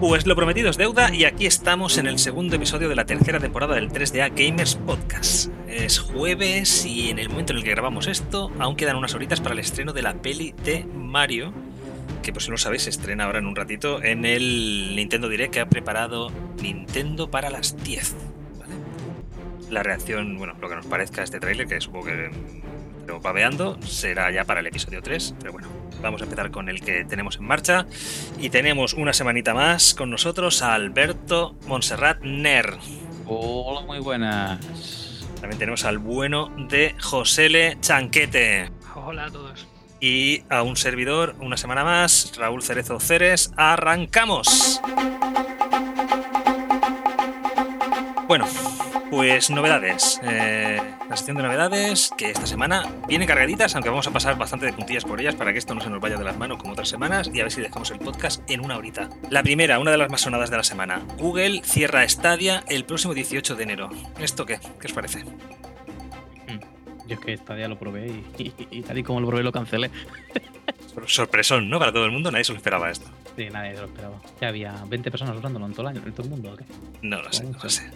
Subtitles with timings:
[0.00, 3.40] Pues lo prometido es deuda y aquí estamos en el segundo episodio de la tercera
[3.40, 5.50] temporada del 3DA Gamers Podcast.
[5.66, 9.40] Es jueves y en el momento en el que grabamos esto aún quedan unas horitas
[9.40, 11.52] para el estreno de la peli de Mario,
[12.22, 15.28] que por si no lo sabéis se estrena ahora en un ratito en el Nintendo
[15.28, 16.30] Direct que ha preparado
[16.62, 18.14] Nintendo para las 10.
[18.60, 18.74] ¿vale?
[19.68, 22.30] La reacción, bueno, lo que nos parezca este tráiler, que supongo que
[23.04, 25.68] pero babeando será ya para el episodio 3, pero bueno,
[26.02, 27.86] vamos a empezar con el que tenemos en marcha.
[28.38, 32.76] Y tenemos una semanita más con nosotros a Alberto Monserrat Ner.
[33.26, 34.58] Hola, muy buenas.
[35.40, 38.70] También tenemos al bueno de Josele Chanquete.
[38.94, 39.66] Hola a todos.
[40.00, 43.52] Y a un servidor, una semana más, Raúl Cerezo Ceres.
[43.56, 44.80] ¡Arrancamos!
[48.28, 48.46] Bueno,
[49.10, 50.20] pues novedades.
[50.22, 50.78] Eh,
[51.08, 54.72] la sección de novedades que esta semana vienen cargaditas, aunque vamos a pasar bastante de
[54.74, 56.88] puntillas por ellas para que esto no se nos vaya de las manos como otras
[56.90, 59.08] semanas y a ver si dejamos el podcast en una horita.
[59.30, 61.00] La primera, una de las más sonadas de la semana.
[61.16, 63.88] Google cierra Stadia el próximo 18 de enero.
[64.20, 64.58] ¿Esto qué?
[64.78, 65.24] ¿Qué os parece?
[67.06, 69.52] Yo es que Stadia lo probé y, y- y tal y como lo probé lo
[69.52, 69.90] cancelé.
[71.06, 71.78] Sorpresón, ¿no?
[71.78, 73.08] Para todo el mundo, nadie se lo esperaba esto.
[73.36, 74.16] Sí, nadie se lo esperaba.
[74.40, 76.52] Ya había 20 personas usándolo en todo el año, en todo el mundo.
[76.52, 76.64] ¿o qué?
[77.00, 77.88] No lo sé, no lo sé.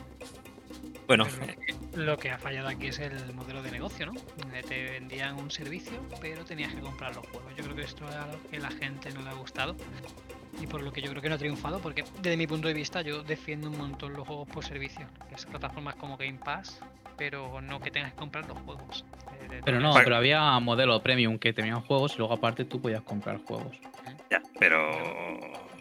[1.06, 4.12] Bueno, Pero Lo que ha fallado aquí es el modelo de negocio, ¿no?
[4.38, 7.54] Donde Te vendían un servicio, pero tenías que comprar los juegos.
[7.56, 9.76] Yo creo que esto es algo que a la gente no le ha gustado.
[10.60, 12.74] Y por lo que yo creo que no ha triunfado, porque desde mi punto de
[12.74, 15.06] vista yo defiendo un montón los juegos por servicio.
[15.28, 16.80] Que es plataformas como Game Pass,
[17.16, 19.04] pero no que tengas que comprar los juegos.
[19.50, 23.02] Eh, Pero no, pero había modelo premium que tenían juegos y luego aparte tú podías
[23.02, 23.76] comprar juegos.
[24.30, 25.71] ya, pero...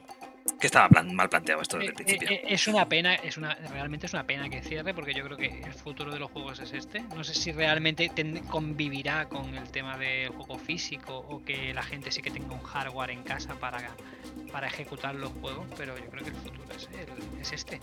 [0.62, 2.30] Que estaba plan- mal planteado esto desde el Eh, principio.
[2.30, 5.36] eh, Es una pena, es una, realmente es una pena que cierre porque yo creo
[5.36, 7.02] que el futuro de los juegos es este.
[7.02, 11.82] No sé si realmente ten- convivirá con el tema del juego físico o que la
[11.82, 13.80] gente sí que tenga un hardware en casa para,
[14.52, 17.82] para ejecutar los juegos, pero yo creo que el futuro es, el- es este.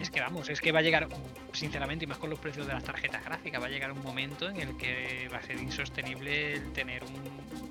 [0.00, 1.08] Es que vamos, es que va a llegar,
[1.52, 4.48] sinceramente, y más con los precios de las tarjetas gráficas, va a llegar un momento
[4.48, 7.67] en el que va a ser insostenible el tener un,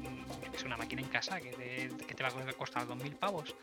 [0.57, 3.56] sé, una máquina en casa que te, que te va a costar 2.000 pavos.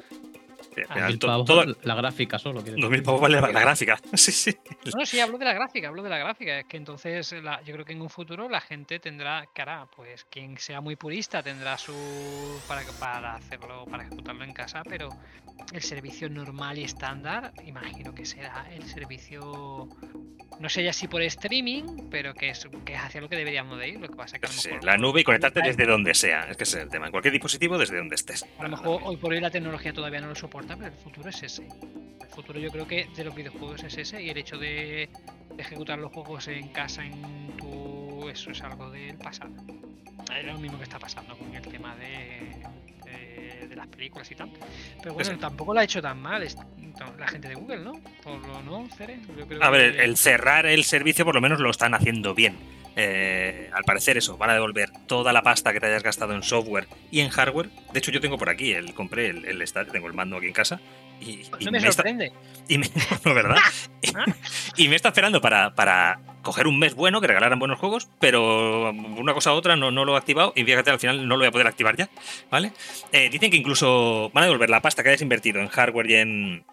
[0.88, 2.60] Ah, Mil pavos, todo- La gráfica solo.
[2.62, 3.04] quiero 2000 decir.
[3.04, 3.98] pavos vale la, la gráfica.
[4.14, 4.56] Sí, sí.
[4.86, 6.58] No, no, sí, hablo de la gráfica, hablo de la gráfica.
[6.60, 10.24] Es que entonces la- yo creo que en un futuro la gente tendrá, hará, pues
[10.24, 11.92] quien sea muy purista tendrá su.
[12.66, 15.10] para, para hacerlo, para ejecutarlo en casa, pero
[15.72, 19.88] el servicio normal y estándar, imagino que será el servicio.
[20.60, 23.78] No sé ya si por streaming, pero que es, que es hacia lo que deberíamos
[23.78, 24.00] de ir.
[24.00, 24.84] Lo que pasa es que a lo Sí, mejor.
[24.84, 26.48] la nube y conectarte desde donde sea.
[26.48, 27.06] Es que es el tema.
[27.06, 28.44] En cualquier dispositivo, desde donde estés.
[28.58, 31.28] A lo mejor hoy por hoy la tecnología todavía no lo soporta, pero el futuro
[31.30, 31.66] es ese.
[32.20, 35.08] El futuro yo creo que de los videojuegos es ese y el hecho de,
[35.58, 38.28] ejecutar los juegos en casa, en tu...
[38.28, 39.50] Eso es algo del pasado.
[40.36, 42.62] Es lo mismo que está pasando con el tema de,
[43.04, 44.50] de, de las películas y tal.
[45.02, 45.36] Pero bueno, Sí.
[45.36, 46.44] tampoco lo ha hecho tan mal
[47.18, 47.92] la gente de Google, ¿no?
[48.22, 49.18] Por lo no, Cere?
[49.36, 52.34] Yo creo A ver, que- el cerrar el servicio por lo menos lo están haciendo
[52.34, 52.56] bien.
[52.96, 56.42] Eh, al parecer eso, van a devolver toda la pasta que te hayas gastado en
[56.42, 57.68] software y en hardware.
[57.92, 60.52] De hecho, yo tengo por aquí, el, compré el, el tengo el mando aquí en
[60.52, 60.80] casa.
[61.20, 62.32] Y, Pues y no me me está, sorprende.
[62.68, 62.90] y me-
[63.24, 63.56] no, ¿verdad?
[64.02, 64.10] y,
[64.84, 68.90] y me está esperando para, para coger un mes bueno, que regalaran buenos juegos, pero
[68.90, 71.40] una cosa u otra no, no lo he activado y fíjate, al final no lo
[71.40, 72.10] voy a poder activar ya,
[72.50, 72.72] ¿vale?
[73.12, 76.14] Eh, dicen que incluso van a devolver la pasta que hayas invertido en hardware y
[76.16, 76.64] en,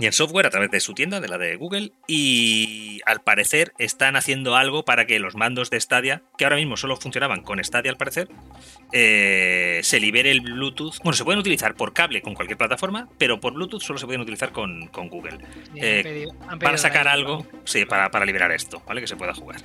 [0.00, 3.72] y en software a través de su tienda, de la de Google, y al parecer
[3.78, 7.62] están haciendo algo para que los mandos de Stadia, que ahora mismo solo funcionaban con
[7.62, 8.28] Stadia al parecer,
[8.92, 10.98] eh, se libere el Bluetooth.
[11.02, 14.20] Bueno, se pueden utilizar por cable con cualquier plataforma, pero por Bluetooth solo se pueden
[14.22, 15.38] utilizar con, con Google.
[15.76, 19.00] Eh, han pedido- han Para sacar algo, sí, para, para liberar esto, ¿vale?
[19.00, 19.60] Que se pueda jugar.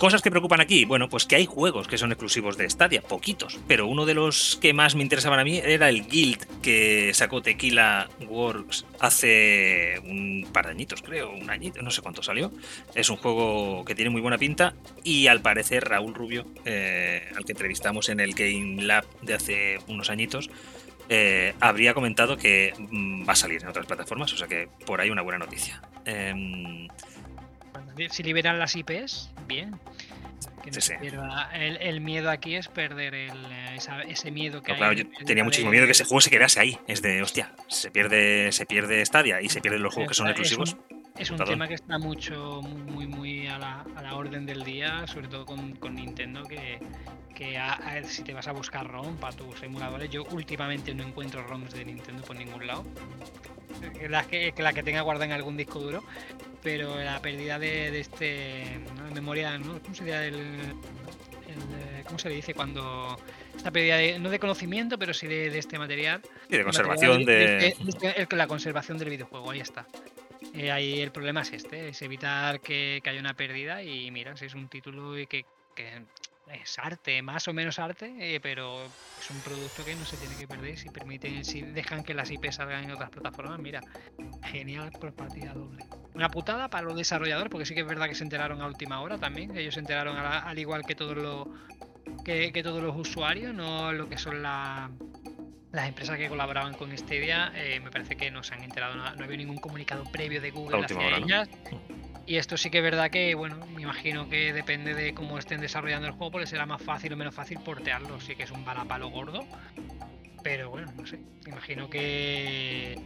[0.00, 3.60] Cosas que preocupan aquí, bueno, pues que hay juegos que son exclusivos de Stadia, poquitos,
[3.68, 7.42] pero uno de los que más me interesaban a mí era el Guild que sacó
[7.42, 12.50] Tequila Works hace un par de añitos, creo, un añito, no sé cuánto salió.
[12.94, 14.72] Es un juego que tiene muy buena pinta
[15.04, 19.80] y al parecer Raúl Rubio, eh, al que entrevistamos en el Game Lab de hace
[19.86, 20.48] unos añitos,
[21.10, 25.02] eh, habría comentado que mm, va a salir en otras plataformas, o sea que por
[25.02, 25.82] ahí una buena noticia.
[26.06, 26.88] Em,
[28.08, 29.78] Si liberan las IPs, bien.
[30.62, 31.06] Que no Sí, sí.
[31.54, 34.78] El, el miedo aquí es perder el, eh, esa- ese miedo que No, hay.
[34.78, 36.78] claro, yo tenía muchísimo de- miedo que ese juego se quedase ahí.
[36.86, 40.28] Es de, hostia, se pierde, se pierde Stadia y se pierden los juegos que son
[40.28, 40.76] Es un- exclusivos.
[41.18, 45.06] Es un tema que está mucho, muy, muy a la, a la orden del día,
[45.06, 46.78] sobre todo con, con Nintendo, que,
[47.34, 51.02] que a- a- si te vas a buscar ROM para tus emuladores, yo últimamente no
[51.04, 52.84] encuentro ROMs de Nintendo por ningún lado.
[54.00, 56.02] Eh, La que, la que tenga guardada en algún disco duro,
[56.62, 58.64] pero la pérdida de, de este
[59.14, 59.80] memoria, ¿no?
[59.80, 62.54] ¿cómo sería el, el, ¿cómo se le dice?
[62.54, 63.18] Cuando
[63.56, 66.20] esta pérdida de, no de conocimiento, pero sí de, de este material.
[66.48, 67.74] Y de conservación de-
[68.30, 69.86] la conservación del videojuego, ahí está.
[70.54, 74.36] Eh, ahí el problema es este, es evitar que, que haya una pérdida y mira,
[74.36, 75.44] si es un título y que,
[75.74, 76.02] que
[76.52, 80.36] es arte, más o menos arte, eh, pero es un producto que no se tiene
[80.36, 80.76] que perder.
[80.76, 83.84] Si permiten, si dejan que las IP salgan en otras plataformas, mira,
[84.44, 85.84] genial por partida doble.
[86.14, 89.00] Una putada para los desarrolladores, porque sí que es verdad que se enteraron a última
[89.00, 91.46] hora también, ellos se enteraron la- al igual que todos los
[92.24, 94.90] que, que todos los usuarios, no lo que son la-
[95.72, 99.02] las empresas que colaboraban con Stadia, eh, me parece que no se han enterado, no,
[99.02, 101.26] no ha habido ningún comunicado previo de Google hacia hora, ¿no?
[102.30, 105.60] Y esto sí que es verdad que, bueno, me imagino que depende de cómo estén
[105.60, 108.20] desarrollando el juego, pues será más fácil o menos fácil portearlo.
[108.20, 109.44] Sí que es un balapalo gordo.
[110.44, 111.18] Pero bueno, no sé.
[111.48, 112.96] Imagino que.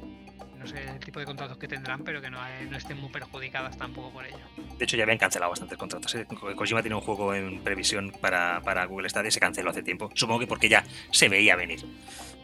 [0.59, 3.09] No sé el tipo de contratos que tendrán, pero que no, eh, no estén muy
[3.11, 4.37] perjudicadas tampoco por ello.
[4.79, 6.15] De hecho, ya habían cancelado bastantes contratos.
[6.17, 6.27] ¿eh?
[6.27, 9.83] Ko- Kojima tiene un juego en previsión para, para Google Stadia y se canceló hace
[9.83, 10.11] tiempo.
[10.15, 11.83] Supongo que porque ya se veía venir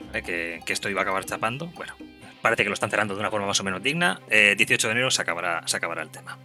[0.07, 0.23] ¿vale?
[0.23, 1.67] que, que esto iba a acabar chapando.
[1.69, 1.95] Bueno,
[2.43, 4.21] parece que lo están cerrando de una forma más o menos digna.
[4.31, 6.39] Eh, 18 de enero se acabará, se acabará el tema.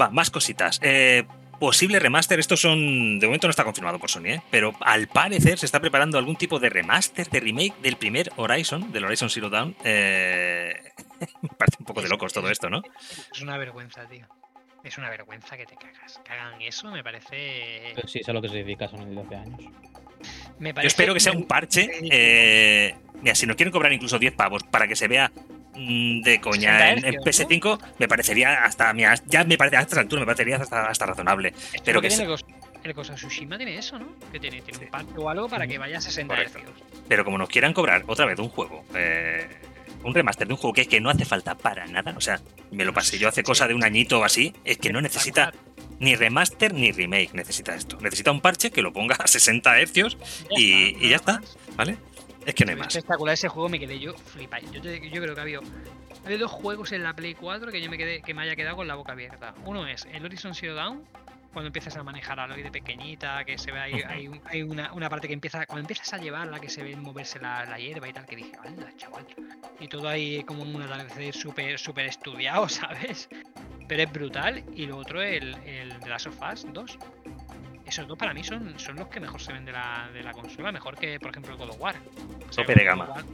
[0.00, 0.80] Va, más cositas.
[0.82, 1.24] Eh,
[1.60, 3.20] posible remaster, estos son.
[3.20, 4.42] De momento no está confirmado por Sony, ¿eh?
[4.50, 8.90] pero al parecer se está preparando algún tipo de remaster, de remake del primer Horizon,
[8.90, 9.76] del Horizon Zero Dawn.
[9.84, 10.74] Eh,
[11.42, 12.82] me parece un poco de locos todo esto, ¿no?
[13.32, 14.26] Es una vergüenza, tío.
[14.82, 16.20] Es una vergüenza que te cagas.
[16.24, 17.92] Que hagan eso me parece.
[17.94, 19.60] Pero sí, es a lo que se dedica Sony desde hace años.
[20.58, 21.88] Me Yo espero que sea un parche.
[22.10, 25.30] Eh, mira, si no quieren cobrar incluso 10 pavos para que se vea
[25.74, 28.92] mm, de coña en, 60 en hercios, PS5, me parecería hasta.
[28.92, 31.48] mira, ya me parece a estas alturas me parecería hasta, hasta razonable.
[31.48, 32.44] Esto pero que tiene se-
[32.82, 34.06] el of Tsushima tiene eso, ¿no?
[34.32, 34.84] Que tiene, tiene Sí.
[34.86, 36.58] un parche o algo para que vaya a 60 Correcto.
[36.60, 36.82] hercios.
[37.08, 39.46] Pero como nos quieran cobrar otra vez un juego, eh,
[40.02, 42.40] un remaster de un juego que, que no hace falta para nada, o sea,
[42.70, 45.52] me lo pasé yo hace cosa de un añito o así, es que no necesita
[46.00, 47.96] ni remaster ni remake, necesita esto.
[48.00, 50.18] Necesita un parche que lo ponga a 60 hercios,
[50.50, 51.40] y- y ya está.
[51.76, 51.96] ¿vale?
[52.44, 52.88] Es que no hay más.
[52.96, 54.58] espectacular ese juego, me quedé yo flipa.
[54.60, 57.90] Yo, creo que ha habido, ha habido dos juegos en la Play 4 que yo
[57.90, 59.54] me quedé, que me haya quedado con la boca abierta.
[59.66, 61.04] Uno es el Horizon Zero Dawn,
[61.52, 64.92] cuando empiezas a manejar a Aloy de pequeñita, que se ve ahí, hay, hay una,
[64.92, 68.08] una parte que empieza, cuando empiezas a llevarla, que se ve moverse la, la hierba
[68.08, 69.26] y tal, que dije, anda, chaval.
[69.80, 73.28] Y todo ahí como un atardecer súper súper estudiado, ¿sabes?
[73.88, 74.64] Pero es brutal.
[74.74, 76.98] Y lo otro, el, el de las Us 2.
[77.86, 80.32] Esos dos para mí son, son los que mejor se ven de la, de la
[80.32, 81.96] consola, mejor que por ejemplo el God of War.
[82.48, 83.06] O sea, Tope de gama.
[83.06, 83.24] War,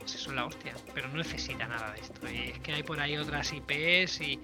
[0.00, 2.28] pues es la hostia, pero no necesita nada de esto.
[2.28, 4.40] Y es que hay por ahí otras IPs y,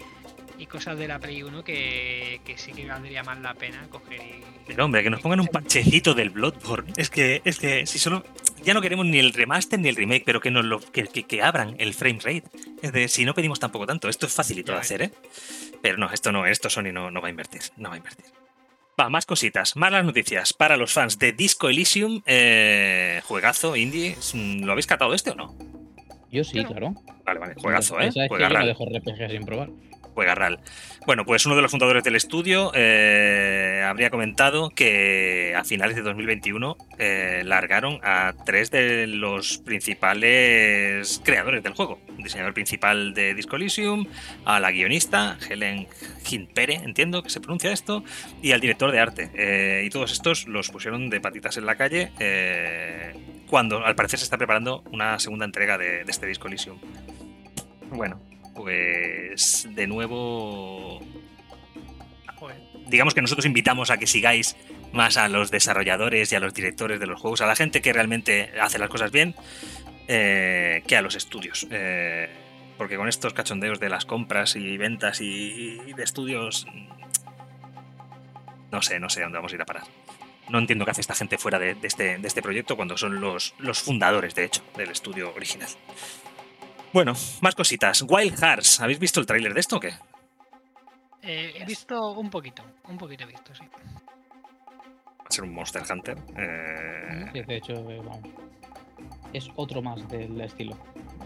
[0.58, 4.20] y cosas de la Play 1 que, que sí que valdría más la pena coger
[4.20, 4.42] y.
[4.66, 6.92] Pero hombre, que nos pongan un parchecito del Bloodborne.
[6.96, 8.24] Es que, es que si solo.
[8.64, 11.22] Ya no queremos ni el remaster ni el remake, pero que nos lo, que, que-
[11.22, 12.44] que abran el frame rate.
[12.82, 15.10] Es de, si no pedimos tampoco tanto, esto es facilito de hacer, ¿eh?
[15.80, 17.62] Pero no, esto no, esto Sony no, no va a invertir.
[17.76, 18.26] No va a invertir.
[19.00, 24.16] Va, más cositas, malas noticias para los fans de Disco Elysium, eh, juegazo, indie.
[24.34, 25.56] ¿Lo habéis catado este o no?
[26.32, 26.68] Yo sí, Claro.
[26.68, 26.94] claro.
[27.24, 28.10] Vale, vale, juegazo, ¿eh?
[28.12, 29.70] Sabes que yo no dejo RPG sin probar.
[30.18, 30.34] Juega.
[31.06, 36.02] Bueno, pues uno de los fundadores del estudio eh, habría comentado que a finales de
[36.02, 42.00] 2021 eh, largaron a tres de los principales creadores del juego.
[42.18, 44.06] Diseñador principal de Disco Elysium,
[44.44, 45.86] a la guionista, Helen
[46.24, 48.02] Ginpere, entiendo que se pronuncia esto,
[48.42, 49.30] y al director de arte.
[49.34, 52.10] Eh, y todos estos los pusieron de patitas en la calle
[53.46, 56.80] cuando al parecer se está preparando una segunda entrega de, de este Disco Elysium.
[57.92, 58.20] Bueno,
[58.54, 61.00] pues de nuevo
[62.36, 62.56] Joder.
[62.86, 64.56] digamos que nosotros invitamos a que sigáis
[64.92, 67.92] más a los desarrolladores y a los directores de los juegos, a la gente que
[67.92, 69.34] realmente hace las cosas bien,
[70.08, 71.66] eh, que a los estudios.
[71.70, 72.28] Eh,
[72.76, 76.66] porque con estos cachondeos de las compras y ventas y, y de estudios,
[78.70, 79.84] no sé, no sé dónde vamos a ir a parar.
[80.48, 83.20] No entiendo qué hace esta gente fuera de, de este, de este proyecto cuando son
[83.20, 85.68] los, los fundadores, de hecho, del estudio original.
[86.92, 88.02] Bueno, más cositas.
[88.02, 89.92] Wild Hearts, ¿habéis visto el tráiler de esto o qué?
[91.22, 93.64] Eh, he visto un poquito, un poquito he visto, sí.
[93.64, 96.16] Va a ser un Monster Hunter.
[96.38, 98.20] eh, Sí, de hecho, eh, vamos.
[99.32, 100.76] Es otro más del estilo.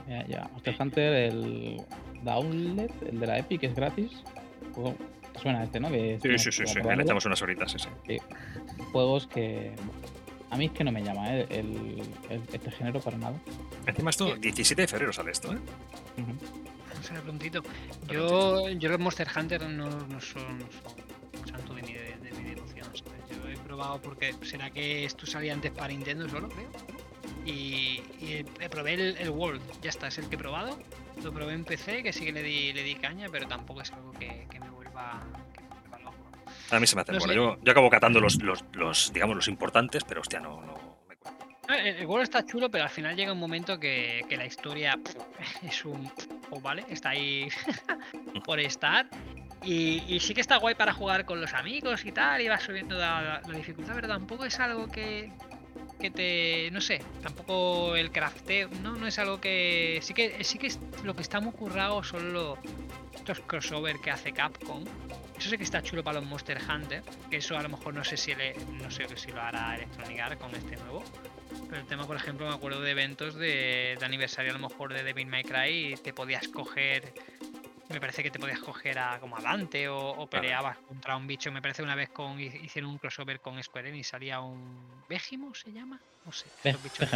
[0.08, 0.48] Ya, ya.
[0.52, 1.82] Monster Hunter, el
[2.22, 4.10] Downlet, el de la Epic, es gratis.
[4.74, 4.96] Juego-
[5.32, 5.88] ¿Te suena este, no?
[5.90, 6.78] Que Sí, sí, sí, sí.
[6.82, 8.18] Le echamos unas horitas, sí, sí.
[8.92, 9.74] Juegos que.
[10.52, 11.46] A mí es que no me llama ¿eh?
[11.50, 13.36] el, el- este género para nada.
[13.86, 15.58] Encima esto, 17 de febrero sale esto, ¿eh?
[17.02, 17.62] Sea, prontito.
[18.08, 22.30] Yo, yo los Monster Hunter no, no son, no son santo de mi, de, de
[22.32, 22.84] mi devoción.
[22.94, 23.22] ¿sabes?
[23.30, 26.68] Yo he probado porque será que esto salía antes para Nintendo solo, creo.
[27.44, 30.78] Y, y eh, probé el, el World, ya está, es el que he probado.
[31.24, 33.90] Lo probé en PC, que sí que le di, le di caña, pero tampoco es
[33.92, 35.22] algo que, que me vuelva,
[36.70, 37.32] A mí se me hace No bueno.
[37.32, 37.36] sé.
[37.36, 40.74] Yo, yo acabo catando los, los, los, digamos, los importantes, pero hostia, no, no
[41.08, 41.44] me cuento.
[41.68, 44.98] Ah, El, juego está chulo, pero al final llega un momento que, que la historia
[45.62, 46.10] es un.
[46.50, 46.84] oh, ¿Vale?
[46.88, 47.48] Está ahí
[48.44, 49.06] por estar.
[49.64, 52.62] Y, y sí que está guay para jugar con los amigos y tal, y vas
[52.64, 55.30] subiendo la, la- la dificultad, pero tampoco es algo que,
[56.00, 56.68] que te.
[56.72, 60.00] No sé, tampoco el crafteo, no, no es algo que.
[60.02, 62.58] Sí que, sí que es- lo que está muy currado son los,
[63.14, 64.84] estos crossover que hace Capcom.
[65.36, 68.04] Eso sí que está chulo para los Monster Hunter, que eso a lo mejor no
[68.04, 71.02] sé si le, no sé si lo hará Electronic Arts con este nuevo.
[71.68, 74.92] Pero el tema, por ejemplo, me acuerdo de eventos de, de aniversario a lo mejor
[74.92, 77.12] de Devil May Cry y te podías coger.
[77.88, 81.26] Me parece que te podías coger a como a Dante o, o peleabas contra un
[81.26, 81.50] bicho.
[81.52, 85.54] Me parece una vez con hicieron un crossover con Square Enix y salía un Vegimo
[85.54, 86.46] se llama, no sé.
[86.64, 87.10] Ve- bichos.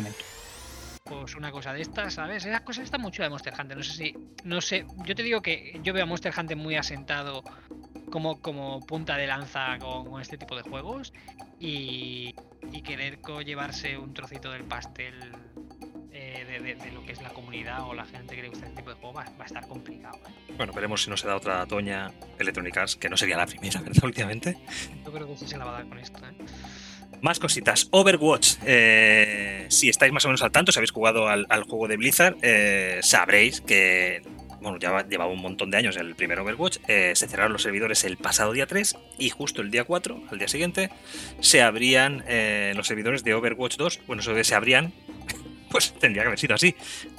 [1.08, 2.44] Pues una cosa de estas, ¿sabes?
[2.44, 3.76] Esas cosas están muy chulas de Monster Hunter.
[3.76, 4.14] No sé si.
[4.44, 4.86] No sé.
[5.04, 7.42] Yo te digo que yo veo a Monster Hunter muy asentado
[8.10, 11.12] como, como punta de lanza con, con este tipo de juegos.
[11.58, 12.34] Y,
[12.72, 15.14] y querer llevarse un trocito del pastel
[16.12, 18.66] eh, de, de- de lo que es la comunidad o la gente que le gusta
[18.66, 20.18] este tipo de juego va, va a estar complicado.
[20.28, 20.52] ¿eh?
[20.56, 23.80] Bueno, veremos si no se da otra toña Electronic Arts, que no sería la primera,
[23.82, 24.04] ¿verdad?
[24.04, 24.58] Últimamente.
[25.04, 26.18] Yo creo que sí se la va a dar con esto.
[26.26, 26.36] ¿eh?
[27.22, 27.88] Más cositas.
[27.90, 28.56] Overwatch.
[28.64, 32.36] Eh, si estáis más o menos al tanto, si habéis jugado al, juego de Blizzard,
[32.42, 34.22] eh, sabréis que
[34.60, 36.78] bueno, ya va- llevaba un montón de años el primer Overwatch.
[36.88, 40.38] eh, se cerraron los servidores el pasado día 3 y justo el día 4, al
[40.38, 40.90] día siguiente,
[41.40, 44.00] se abrían eh, los servidores de Overwatch 2.
[44.06, 44.92] Bueno, eso de se abrían,
[45.70, 46.74] pues tendría que haber sido así.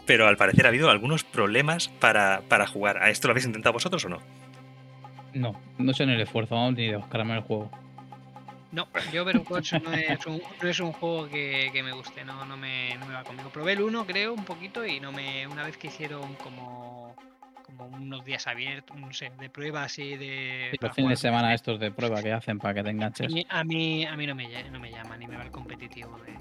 [0.05, 2.97] Pero al parecer ha habido algunos problemas para, para jugar.
[3.01, 4.19] ¿A esto lo habéis intentado vosotros o no?
[5.33, 7.71] No, no sé ni el esfuerzo vamos, ni de buscarme el juego.
[8.71, 12.57] No, yo Overwatch no es un, no es un juego que, me guste, no, no,
[12.57, 13.50] me, no me va conmigo.
[13.50, 15.47] Probé el 1, creo, un poquito y no me.
[15.47, 17.15] Una vez que hicieron como,
[17.67, 20.69] como unos días abiertos, no sé, de prueba así de.
[20.71, 22.91] Y para los fines de semana estos de prueba que hacen para que te A
[22.91, 23.31] enganches.
[23.31, 26.17] mí, a mí, a mí no, me, no me llama, ni me va el competitivo
[26.25, 26.33] de.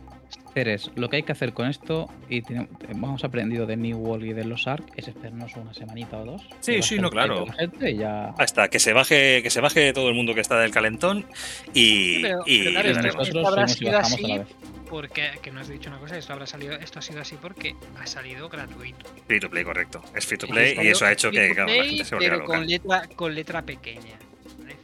[0.54, 4.24] Ceres, lo que hay que hacer con esto, y tiene- hemos aprendido de New World
[4.24, 6.48] y de los ARC, es esperarnos una semanita o dos.
[6.60, 7.44] Sí, sí, no, claro.
[7.80, 8.28] y ya.
[8.38, 11.26] Hasta que se baje, que se baje todo el mundo que está del calentón
[11.74, 13.16] y, Sí, pero- y pero claro, daremos.
[13.16, 14.24] nosotros habrá subimos y sido bajamos así.
[14.24, 14.56] a la vez.
[14.88, 17.74] Porque, que no has dicho una cosa, esto habrá salido, esto ha sido así porque
[17.98, 19.06] ha salido gratuito.
[19.26, 20.02] Free to play, correcto.
[20.14, 22.58] Es free to play y eso ha hecho que la gente se volviera pero loca.
[22.58, 24.18] con letra, con letra pequeña.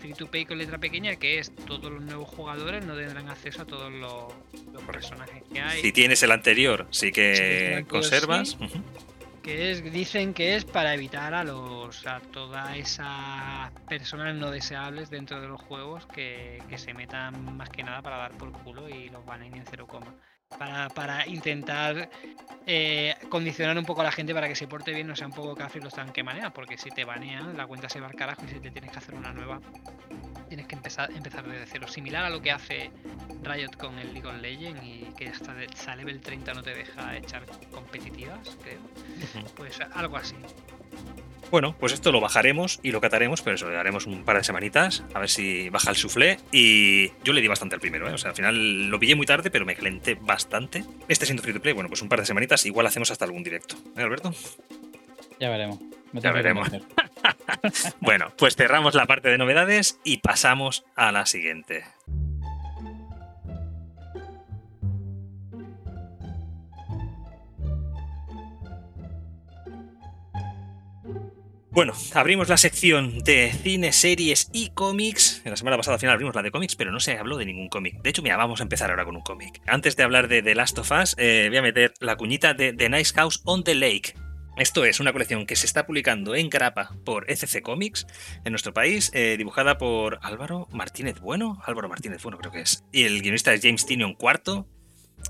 [0.00, 3.62] Free to play con letra pequeña, que es todos los nuevos jugadores no tendrán acceso
[3.62, 4.32] a todos los,
[4.72, 5.80] los personajes que hay.
[5.80, 7.30] Si tienes el anterior, sí Si que
[7.78, 8.48] anterior, conservas.
[8.58, 8.58] sí.
[9.42, 15.10] Que es, dicen que es para evitar a los a todas esas personas no deseables
[15.10, 18.88] dentro de los juegos que, que se metan más que nada para dar por culo
[18.88, 20.14] y los banen en cero coma.
[20.58, 22.10] Para, para intentar
[22.66, 25.32] eh, condicionar un poco a la gente para que se porte bien, no sea un
[25.32, 28.42] poco café los que manean, porque si te banean, la cuenta se va al carajo
[28.44, 29.60] y si te tienes que hacer una nueva,
[30.52, 31.88] tienes que empezar, empezar desde cero.
[31.88, 32.90] Similar a lo que hace
[33.42, 37.46] Riot con el League of Legends y que hasta level 30 no te deja echar
[37.70, 38.80] competitivas, creo.
[39.56, 40.34] Pues algo así.
[41.50, 44.44] Bueno, pues esto lo bajaremos y lo cataremos, pero eso le daremos un par de
[44.44, 46.38] semanitas, a ver si baja el suflé.
[46.52, 48.12] Y yo le di bastante al primero, ¿eh?
[48.12, 50.84] o sea, al final lo pillé muy tarde, pero me calenté bastante.
[51.08, 53.42] Este siendo free to play, bueno, pues un par de semanitas, igual hacemos hasta algún
[53.42, 54.34] directo, ¿eh, Alberto?
[55.40, 55.78] Ya veremos.
[56.12, 56.68] Me Ya veremos.
[58.00, 61.84] Bueno, pues cerramos la parte de novedades y pasamos a la siguiente.
[71.74, 75.40] Bueno, abrimos la sección de cine, series y cómics.
[75.46, 77.46] En la semana pasada al final abrimos la de cómics, pero no se habló de
[77.46, 78.02] ningún cómic.
[78.02, 79.62] De hecho, mira, vamos a empezar ahora con un cómic.
[79.66, 82.74] Antes de hablar de The Last of Us, eh, voy a meter la cuñita de
[82.74, 84.12] The Nice House on the Lake.
[84.56, 88.06] Esto es una colección que se está publicando en grapa por ECC Comics
[88.44, 91.62] en nuestro país, eh, dibujada por Álvaro Martínez Bueno.
[91.64, 92.84] Álvaro Martínez Bueno creo que es.
[92.92, 94.66] Y el guionista es James Tinion IV.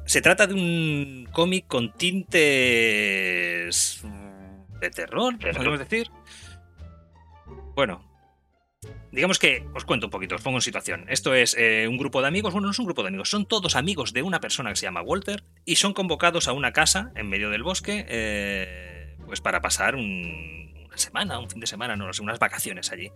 [0.07, 2.41] Se trata de un cómic con tintes
[4.03, 6.11] mm, de terror, podríamos decir.
[7.77, 8.05] Bueno,
[9.13, 11.05] digamos que os cuento un poquito, os pongo en situación.
[11.09, 13.47] Esto es eh, un grupo de amigos, bueno, no es un grupo de amigos, son
[13.47, 17.13] todos amigos de una persona que se llama Walter y son convocados a una casa
[17.15, 18.92] en medio del bosque, eh,
[19.33, 23.11] pues para pasar un- una semana, un fin de semana, no sé, unas vacaciones allí.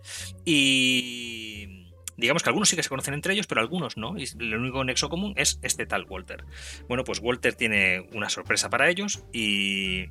[0.45, 1.85] Y
[2.17, 4.17] digamos que algunos sí que se conocen entre ellos, pero algunos no.
[4.17, 6.43] Y el único nexo común es este tal Walter.
[6.87, 10.07] Bueno, pues Walter tiene una sorpresa para ellos y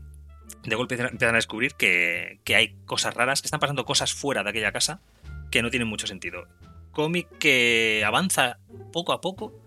[0.62, 4.44] de golpe empiezan a descubrir que, que hay cosas raras, que están pasando cosas fuera
[4.44, 5.00] de aquella casa
[5.50, 6.46] que no tienen mucho sentido.
[6.92, 8.58] Cómic que avanza
[8.92, 9.60] poco a poco,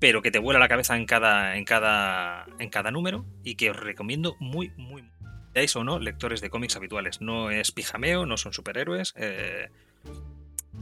[0.00, 3.70] pero que te vuela la cabeza en cada, en cada, en cada número y que
[3.70, 5.10] os recomiendo muy, muy, muy.
[5.52, 7.20] Seáis o no lectores de cómics habituales.
[7.20, 9.14] No es pijameo, no son superhéroes.
[9.16, 9.68] eh,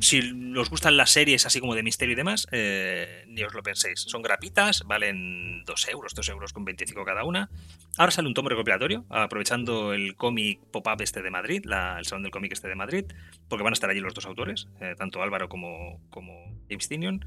[0.01, 0.21] si
[0.57, 4.01] os gustan las series así como de misterio y demás, eh, ni os lo penséis.
[4.01, 7.51] Son grapitas, valen 2 euros, 2 euros con 25 cada una.
[7.97, 12.31] Ahora sale un tomo recopilatorio, aprovechando el cómic pop-up este de Madrid, el salón del
[12.31, 13.07] cómic este de Madrid,
[13.49, 16.33] porque van a estar allí los dos autores, eh, tanto Álvaro como, como
[16.69, 17.25] James Tinion.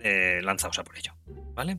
[0.00, 1.14] Eh, lanzaos a por ello,
[1.54, 1.78] ¿vale?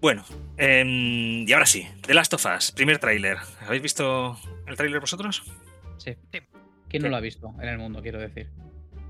[0.00, 0.24] Bueno,
[0.56, 3.38] em, y ahora sí, The Last of Us, primer tráiler.
[3.66, 5.42] ¿Habéis visto el tráiler vosotros?
[5.98, 6.14] Sí.
[6.88, 8.48] ¿Quién no lo ha visto en el mundo, quiero decir?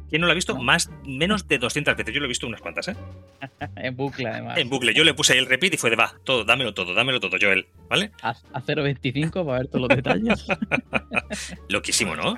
[0.09, 0.57] ¿Quién no lo ha visto?
[0.57, 2.15] Más, menos de 200 veces.
[2.15, 2.97] Yo lo he visto unas cuantas, ¿eh?
[3.77, 4.57] en bucle, además.
[4.57, 4.95] En bucle.
[4.95, 7.37] Yo le puse ahí el repeat y fue de va, todo, dámelo todo, dámelo todo,
[7.39, 7.67] Joel.
[7.91, 8.11] ¿Vale?
[8.23, 10.47] A, 0.25 para ver todos los detalles.
[11.69, 12.37] Loquísimo, ¿no?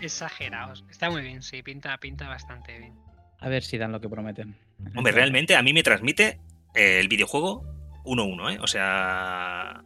[0.00, 0.84] Exagerados.
[0.90, 2.94] Está muy bien, sí, pinta, pinta bastante bien.
[3.38, 4.56] A ver si dan lo que prometen.
[4.96, 6.40] Hombre, realmente a mí me transmite
[6.74, 7.64] eh, el videojuego
[8.04, 8.58] 1-1, ¿eh?
[8.60, 9.84] O sea,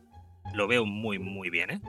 [0.54, 1.80] lo veo muy, muy bien, ¿eh?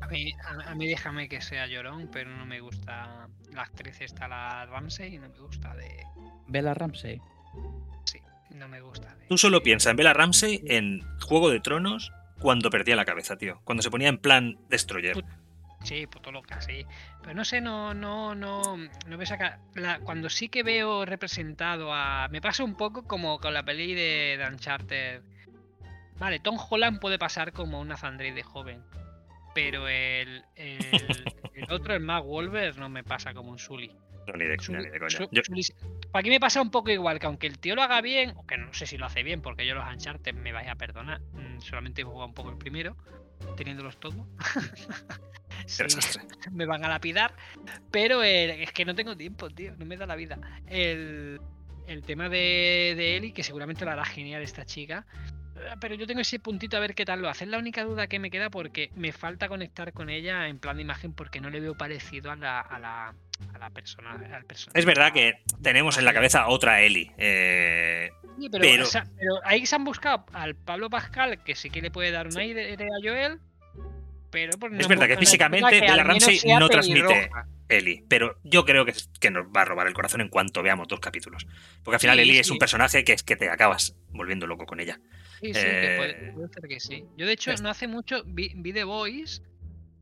[0.00, 0.32] A mí,
[0.66, 5.14] a, mí, déjame que sea llorón, pero no me gusta la actriz esta, la Ramsey,
[5.14, 6.04] y no me gusta de...
[6.48, 7.20] Bella Ramsey.
[8.04, 8.18] Sí,
[8.54, 9.14] no me gusta.
[9.14, 9.26] De...
[9.26, 13.60] Tú solo piensa en Bella Ramsey en Juego de Tronos cuando perdía la cabeza, tío.
[13.64, 15.22] Cuando se ponía en plan Destroyer.
[15.82, 16.84] Sí, puto loca, sí.
[17.22, 19.60] Pero no sé, no, no, no, no me saca.
[20.04, 22.28] cuando sí que veo representado a.
[22.28, 25.22] Me pasa un poco como con la peli de, de Uncharted.
[26.18, 28.82] Vale, Tom Holland puede pasar como una Zandri de joven.
[29.54, 30.78] Pero el, el,
[31.70, 33.90] otro, el Mark Wolver, no me pasa como un Sully.
[34.26, 34.80] No, ni de, coña.
[36.12, 38.46] para aquí me pasa un poco igual, que aunque el tío lo haga bien, o
[38.46, 41.20] que no sé si lo hace bien, porque yo los Uncharted me vais a perdonar,
[41.32, 42.96] mm, solamente he jugado un poco el primero,
[43.56, 44.26] teniéndolos todos.
[46.52, 47.34] me van a lapidar,
[47.90, 50.38] pero es que no tengo tiempo, tío, no me da la vida.
[50.66, 51.40] El,
[51.86, 55.06] el tema de, de Eli, que seguramente lo hará genial esta chica,
[55.80, 57.44] pero yo tengo ese puntito a ver qué tal lo hace.
[57.44, 60.76] Es la única duda que me queda porque me falta conectar con ella en plan
[60.76, 63.14] de imagen porque no le veo parecido a la, a la,
[63.54, 67.10] a la persona, al Es verdad que tenemos en la cabeza otra Eli.
[67.18, 68.10] Eh,
[68.50, 68.84] pero,
[69.44, 72.74] ahí se han buscado al Pablo Pascal, que sí que le puede dar un aire
[72.74, 73.38] a Joel.
[74.30, 77.30] Pero pues, es verdad que físicamente la Ramsey no transmite
[77.68, 80.86] Eli, pero yo creo que, que, nos va a robar el corazón en cuanto veamos
[80.86, 81.46] dos capítulos.
[81.82, 84.78] Porque al final Eli es un personaje que es que te acabas volviendo loco con
[84.78, 85.00] ella.
[85.40, 87.04] Sí, sí, que puede, eh, ser que sí.
[87.16, 89.42] Yo, de hecho, no hace mucho vi, The Voice,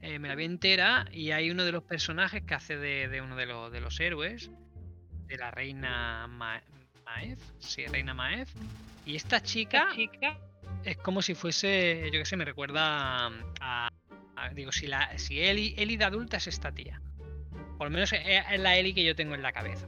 [0.00, 3.36] eh, me la vi entera, y hay uno de los personajes que hace de, uno
[3.36, 4.50] de, los, de los héroes,
[5.26, 8.48] de la reina Maef, sí, reina Maef.
[9.06, 9.88] Y esta chica,
[10.84, 13.90] es como si fuese, yo qué sé, me recuerda a,
[14.54, 17.00] digo, si la si Eli, Eli de adulta es esta tía.
[17.76, 19.86] Por lo menos es la Eli que yo tengo en la cabeza.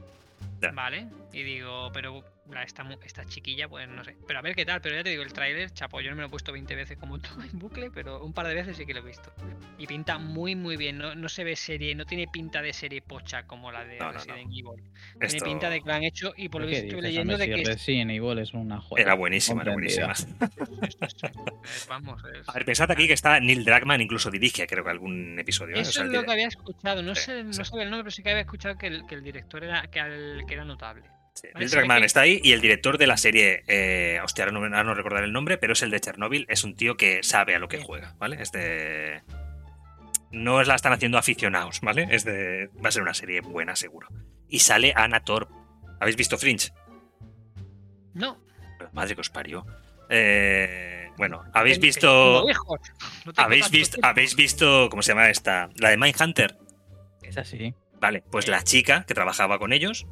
[0.73, 1.07] ¿Vale?
[1.33, 2.23] Y digo, pero
[2.59, 4.17] esta, esta chiquilla, pues no sé.
[4.27, 6.21] Pero a ver qué tal, pero ya te digo, el tráiler, chapo, yo no me
[6.21, 8.85] lo he puesto 20 veces como todo en bucle, pero un par de veces sí
[8.85, 9.31] que lo he visto.
[9.77, 10.97] Y pinta muy, muy bien.
[10.97, 14.51] No, no se ve serie, no tiene pinta de serie pocha como la de Resident
[14.51, 14.83] Evil.
[15.19, 17.63] Tiene pinta de que lo han hecho y por lo que estoy leyendo de que.
[17.63, 19.03] Resident Evil es una joya.
[19.03, 20.13] Era buenísima, era buenísima.
[21.91, 25.75] Vamos, A ver, pensad aquí que está Neil Druckmann, incluso dirige, creo que algún episodio.
[25.75, 25.81] ¿eh?
[25.81, 27.03] Eso es lo que había escuchado.
[27.03, 29.23] No, sé, no sé el nombre, pero sí que había escuchado que el, que el
[29.23, 29.99] director era, que,
[30.47, 31.03] que era notable.
[31.33, 31.49] Sí,
[32.03, 35.33] está ahí y el director de la serie, eh, hostia, ahora no, no recordar el
[35.33, 38.15] nombre, pero es el de Chernobyl, es un tío que sabe a lo que juega,
[38.17, 38.41] ¿vale?
[38.41, 39.23] Este
[40.31, 42.07] no es la están haciendo aficionados, ¿vale?
[42.09, 44.07] Es de va a ser una serie buena seguro.
[44.47, 45.49] Y sale Anna Thor.
[45.99, 46.71] ¿Habéis visto Fringe?
[48.13, 48.41] No.
[48.93, 49.65] Madre que os parió.
[50.09, 52.47] Eh, bueno, habéis visto.
[53.37, 55.69] habéis visto, habéis visto, ¿cómo se llama esta?
[55.75, 56.57] La de Mindhunter.
[57.21, 57.75] Es así.
[57.99, 60.07] Vale, pues la chica que trabajaba con ellos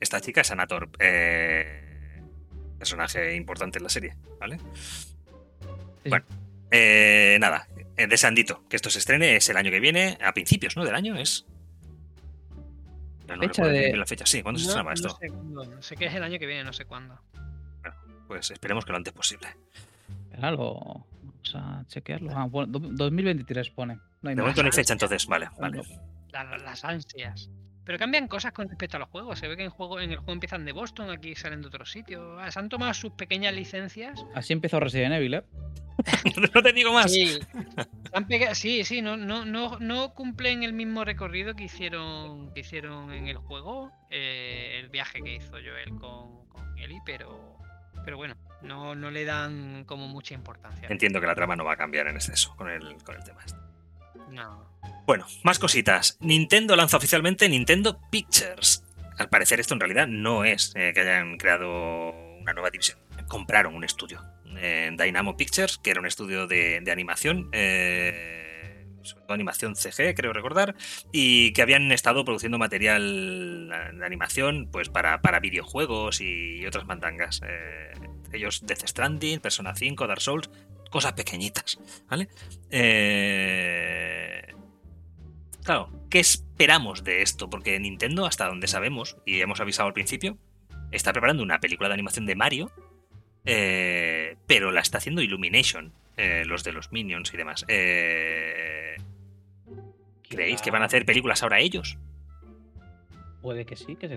[0.00, 2.22] esta chica es Anator, eh,
[2.78, 4.56] personaje importante en la serie, ¿vale?
[6.08, 6.24] Bueno,
[6.70, 10.78] eh, nada, eh, deseandito que esto se estrene es el año que viene, a principios,
[10.78, 10.84] ¿no?
[10.86, 11.44] Del año es.
[13.28, 13.94] No, fecha de...
[13.94, 15.18] la fecha, sí, ¿cuándo se estrena esto?
[15.44, 17.20] No sé, qué es el año que viene, no sé cuándo.
[17.82, 17.96] Bueno,
[18.26, 19.48] pues esperemos que lo antes posible.
[20.40, 22.30] Vamos a chequearlo.
[22.34, 23.98] Ah, 2023 pone.
[24.22, 25.82] No hay de momento no hay fecha, entonces, vale, vale.
[26.32, 27.50] las ansias.
[27.84, 29.38] Pero cambian cosas con respecto a los juegos.
[29.38, 31.84] Se ve que en, juego, en el juego empiezan de Boston, aquí salen de otro
[31.84, 32.38] sitio.
[32.38, 34.24] Ah, se han tomado sus pequeñas licencias.
[34.34, 35.44] Así empezó Resident Evil, ¿eh?
[36.54, 37.12] no te digo más.
[37.12, 37.38] Sí,
[38.54, 43.28] sí, sí no, no, no, no, cumplen el mismo recorrido que hicieron, que hicieron en
[43.28, 43.92] el juego.
[44.10, 47.58] Eh, el viaje que hizo Joel con, con Eli, pero,
[48.04, 50.88] pero bueno, no, no le dan como mucha importancia.
[50.88, 53.40] Entiendo que la trama no va a cambiar en exceso con el, con el tema
[53.44, 53.58] este.
[54.30, 54.68] No.
[55.06, 56.16] Bueno, más cositas.
[56.20, 58.82] Nintendo lanza oficialmente Nintendo Pictures.
[59.18, 62.98] Al parecer esto en realidad no es eh, que hayan creado una nueva división.
[63.28, 64.22] Compraron un estudio.
[64.56, 67.48] Eh, Dynamo Pictures, que era un estudio de, animación.
[67.52, 68.43] Eh,
[69.04, 70.74] sobre todo animación CG, creo recordar,
[71.12, 77.40] y que habían estado produciendo material de animación pues para, para videojuegos y otras mandangas.
[77.46, 77.92] Eh,
[78.32, 80.50] ellos Death Stranding, Persona 5, Dark Souls,
[80.90, 82.28] cosas pequeñitas, ¿vale?
[82.70, 84.54] Eh,
[85.64, 87.50] claro, ¿qué esperamos de esto?
[87.50, 90.38] Porque Nintendo, hasta donde sabemos, y hemos avisado al principio,
[90.92, 92.70] está preparando una película de animación de Mario,
[93.44, 97.64] eh, pero la está haciendo Illumination, eh, los de los Minions y demás.
[97.68, 98.96] Eh,
[100.28, 101.98] ¿Creéis que van a hacer películas ahora ellos?
[103.42, 104.14] Puede que sí, que se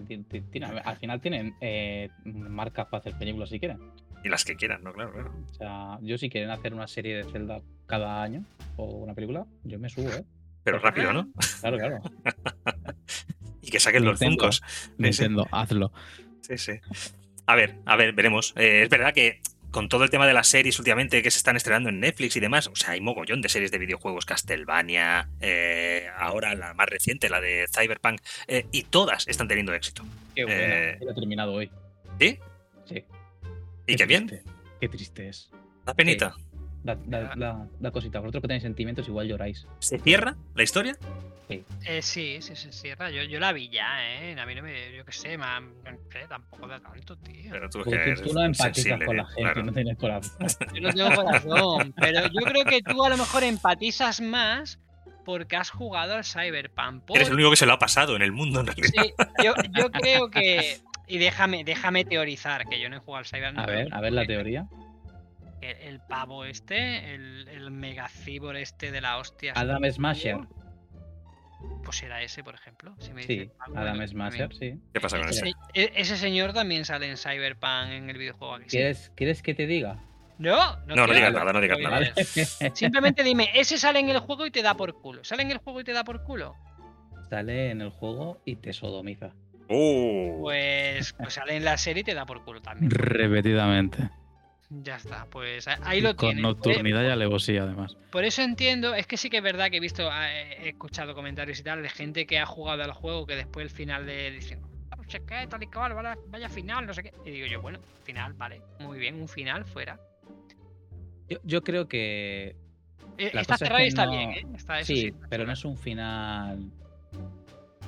[0.86, 3.80] al final tienen eh, marcas para hacer películas si quieren.
[4.24, 4.94] Y las que quieran, ¿no?
[4.94, 5.34] Claro, claro.
[5.50, 8.46] O sea, yo si quieren hacer una serie de Zelda cada año
[8.78, 10.24] o una película, yo me subo, ¿eh?
[10.64, 11.30] Pero rápido, ¿no?
[11.62, 12.02] Claro, claro.
[13.68, 14.18] Y que saquen los.
[14.18, 14.64] Funkos.
[14.98, 15.92] Nintendo, hazlo.
[16.42, 16.72] Sí, sí.
[17.46, 18.54] A ver, a ver, veremos.
[18.56, 19.42] Eh, es verdad que
[19.78, 22.40] con todo el tema de las series últimamente que se están estrenando en Netflix y
[22.40, 27.30] demás, o sea, hay mogollón de series de videojuegos, Castlevania, eh, ahora la más reciente,
[27.30, 30.04] la de Cyberpunk, eh, y todas están teniendo éxito.
[30.34, 30.60] Qué buena.
[30.60, 31.70] Eh, lo he terminado hoy.
[32.20, 32.40] ¿Sí?
[32.86, 33.06] Sí.
[33.86, 34.42] Y qué bien.
[34.82, 35.52] Qué triste es.
[35.86, 36.36] da penita.
[36.84, 38.20] Da- da cosita.
[38.20, 39.68] Vosotros que tenéis sentimientos, igual lloráis.
[39.80, 40.96] ¿Se cierra la historia?
[41.50, 43.10] Eh, sí, sí, se cierra.
[43.10, 44.38] Yo, yo la vi ya, ¿eh?
[44.38, 44.96] A mí no me.
[44.98, 47.52] Yo qué sé, ma- no sé, tampoco da tanto, tío.
[47.52, 49.64] Pero tú, Porque tú, eres tú no empatizas sensible, con la gente, claro.
[49.64, 50.38] no tienes corazón.
[50.74, 51.94] Yo no tengo corazón.
[51.98, 54.78] pero yo creo que tú a lo mejor empatizas más
[55.24, 57.04] porque has jugado al Cyberpunk.
[57.14, 58.92] Eres el único que se lo ha pasado en el mundo, en realidad.
[59.06, 59.14] Sí,
[59.44, 60.80] yo, yo creo que.
[61.08, 63.60] Y déjame, déjame teorizar, que yo no he jugado al Cyberpunk.
[63.60, 64.68] A ver, a ver la teoría.
[65.72, 69.54] El, el pavo este, el, el megacibor este de la hostia.
[69.56, 70.38] Adam Smasher.
[71.84, 72.96] Pues era ese, por ejemplo.
[73.00, 74.78] Si me Sí, algo, Adam Smasher, también.
[74.80, 74.84] sí.
[74.94, 75.30] ¿Qué pasa con?
[75.30, 78.66] Ese, e- ese señor también sale en Cyberpunk en el videojuego aquí.
[78.70, 78.78] sí.
[78.78, 80.04] ¿Quieres, ¿Quieres que te diga?
[80.38, 82.06] No, No, no quiero digas nada, no digas nada.
[82.76, 85.24] Simplemente dime, ese sale en el juego y te da por culo.
[85.24, 86.56] ¿Sale en el juego y te da por culo?
[87.30, 89.32] Sale en el juego y te sodomiza.
[89.70, 92.92] Uh, Pues, pues sale en la serie y te da por culo también.
[92.92, 94.10] Repetidamente.
[94.70, 96.44] Ya está, pues ahí lo tienes.
[96.66, 97.96] y alevosía, además.
[98.12, 101.16] Por eso entiendo, es que sí que es verdad que he visto, eh, he escuchado
[101.16, 104.30] comentarios y tal de gente que ha jugado al juego que después el final de
[104.32, 107.14] dicen, "Ah, no sé qué, tal y cual, vaya, vaya final, no sé qué.
[107.26, 109.98] Y digo yo, bueno, final, vale, muy bien, un final fuera.
[111.30, 112.56] Yo, yo creo que.
[113.18, 114.46] Eh, La está es cerrado y está no- bien, ¿eh?
[114.56, 116.70] Está, eso Sí, sí, está pero no es un final.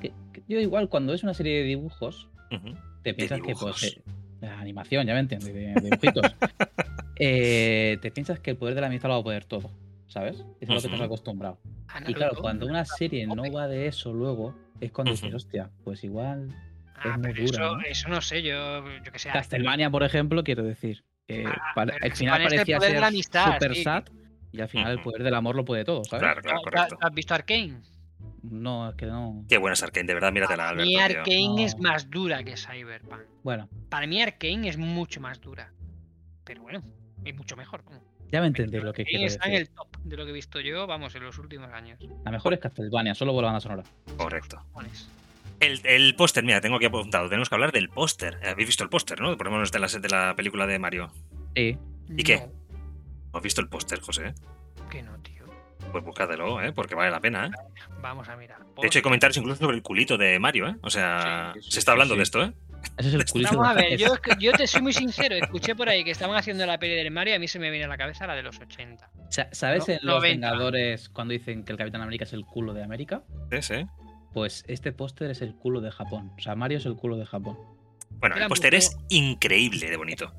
[0.02, 2.30] que- que yo, igual, cuando es una serie de dibujos,
[3.04, 3.80] te piensas que dibujos.
[3.82, 4.02] pues, eh,
[4.42, 6.36] la animación, ya me entiendes, de, de dibujitos.
[7.22, 9.72] Eh, te piensas que el poder de la amistad lo va a poder todo,
[10.08, 10.38] ¿sabes?
[10.38, 11.04] Eso es lo que te has Ujú.
[11.04, 11.60] acostumbrado.
[11.90, 15.36] Ah, Y claro, cuando una serie no va de eso luego, es cuando dices, Ujú.
[15.36, 16.48] hostia, pues igual.
[16.96, 17.82] Ah, es muy pero dura, eso, ¿no?
[17.82, 19.30] eso no sé, yo, yo que sé.
[19.32, 21.04] Castlevania, por ejemplo, quiero decir.
[21.28, 23.84] que Ah, el final Castlevania es el parecía poder de ser la amistad, super sí.
[23.84, 24.04] sad
[24.54, 26.24] y al final el poder del amor lo puede todo, ¿sabes?
[26.24, 26.98] Claro, claro, ¿Tú- tú- correcto.
[27.02, 27.82] ¿Has visto Arkane?
[28.44, 29.44] No, es que no.
[29.50, 30.90] Qué buena es Arkane, de verdad, míratela, Alberto.
[30.90, 30.96] Mi.
[30.98, 33.22] Arkane es más dura que Cyberpunk.
[33.44, 35.72] Bueno, Para mí Arkane es mucho más dura.
[36.46, 36.82] Pero bueno,
[37.26, 37.84] es mucho mejor.
[38.32, 39.68] ya me entendéis lo que quiero está en decir.
[39.70, 42.00] el top de lo que he visto yo, vamos, en los últimos años.
[42.24, 43.84] La mejor es Castlevania, solo por la banda sonora.
[44.18, 44.64] Correcto.
[45.60, 47.28] El, el póster, mira, tengo aquí apuntado.
[47.28, 48.40] Tenemos que hablar del póster.
[48.48, 49.36] Habéis visto el póster, ¿no?
[49.36, 51.12] Por lo menos de la, de la película de Mario.
[51.56, 51.78] Sí.
[52.10, 52.38] ¿Y qué?
[52.38, 52.46] No,
[53.34, 54.34] ¿No has visto el póster, José?
[54.90, 55.29] que no, tío.
[55.92, 56.72] Pues búscatelo, ¿eh?
[56.72, 57.50] Porque vale la pena, ¿eh?
[58.02, 58.60] Vamos a mirar.
[58.80, 60.76] De hecho, hay comentarios incluso sobre el culito de Mario, ¿eh?
[60.82, 62.18] O sea, Sí, sí, se está hablando sí.
[62.20, 62.54] de esto, ¿eh?
[62.98, 64.00] Ese es el culito Vamos a de- ver,
[64.40, 67.34] yo, te soy muy sincero, escuché por ahí que estaban haciendo la peli del Mario
[67.34, 69.10] y a mí se me viene a la cabeza la de los 80.
[69.30, 70.48] Sa- ¿Sabes no- en Los 90.
[70.52, 73.24] Vengadores cuando dicen que el Capitán América es el culo de América?
[73.52, 73.86] Sí, sí.
[74.34, 76.32] Pues este póster es el culo de Japón.
[76.38, 77.58] O sea, Mario es el culo de Japón.
[78.12, 80.34] Bueno, el póster mucho- es increíble de bonito.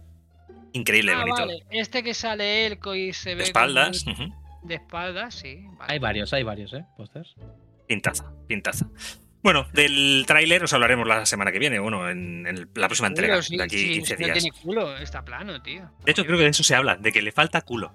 [0.73, 1.41] Increíble de Ah, bonito.
[1.41, 4.07] vale, este que sale Elco y se ve De espaldas.
[4.07, 4.33] ujú.
[4.63, 5.65] De espaldas, sí.
[5.79, 5.93] vale.
[5.93, 6.85] Hay varios, hay varios, ¿eh?
[6.97, 7.35] Pósters.
[7.87, 8.87] Pintaza, pintaza.
[9.43, 13.21] Bueno, del tráiler os hablaremos la semana que viene, bueno, en, en la próxima Culo,
[13.23, 14.39] entrega, sí, de aquí sí, 15 si no días.
[14.39, 15.91] tiene culo, está plano, tío.
[16.05, 17.91] De hecho, creo que de eso se habla, de que le falta culo.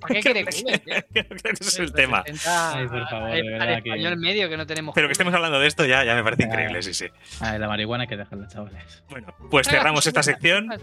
[0.00, 0.78] ¿Para qué quiere culo?
[0.78, 0.94] tío?
[1.12, 2.22] Creo que ese es el tema.
[2.22, 5.12] Representa Ay, por favor, de al verdad que- español medio que no tenemos Pero que
[5.12, 6.46] estemos hablando de esto ya, ya me parece Ah.
[6.46, 7.06] increíble, sí, sí.
[7.40, 9.04] Ah, la marihuana que dejarla, chavales.
[9.10, 10.78] Bueno, pues cerramos esta pues, sección, ah,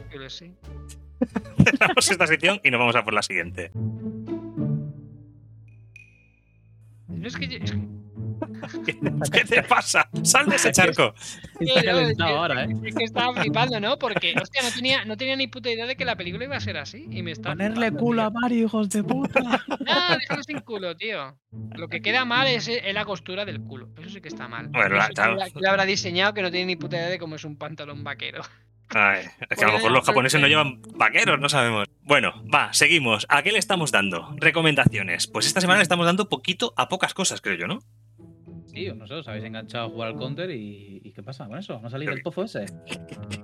[1.65, 3.71] cerramos esta sección y nos vamos a por la siguiente.
[7.09, 7.99] No es que yo- es que-
[9.31, 10.09] ¿Qué te pasa?
[10.23, 11.13] ¡Sal de ese charco!
[11.59, 12.69] Está no, calentado es que- ahora, ¿eh?
[12.85, 13.97] Es que estaba flipando, ¿no?
[13.99, 16.59] Porque, hostia, no tenía, no tenía ni puta idea de que la película iba a
[16.59, 17.05] ser así.
[17.11, 18.39] Y me está Ponerle flipando, culo a tío.
[18.39, 19.65] Mario, hijos de puta.
[19.87, 21.37] Ah, déjalo sin culo, tío.
[21.75, 23.89] Lo que queda mal es, es la costura del culo.
[23.99, 24.69] Eso sí que está mal.
[24.69, 27.57] Bueno, No la habrá diseñado que no tiene ni puta idea de cómo es un
[27.57, 28.41] pantalón vaquero.
[28.89, 31.87] Ay, es que a lo mejor los japoneses no llevan vaqueros, no sabemos.
[32.01, 33.25] Bueno, va, seguimos.
[33.29, 34.33] ¿A qué le estamos dando?
[34.37, 35.27] Recomendaciones.
[35.27, 37.79] Pues esta semana le estamos dando poquito a pocas cosas, creo yo, ¿no?
[38.65, 41.57] Sí, no sé, os habéis enganchado a jugar al counter y, y ¿qué pasa con
[41.57, 41.79] eso?
[41.79, 42.65] ¿No ha salido Creo el pozo ese?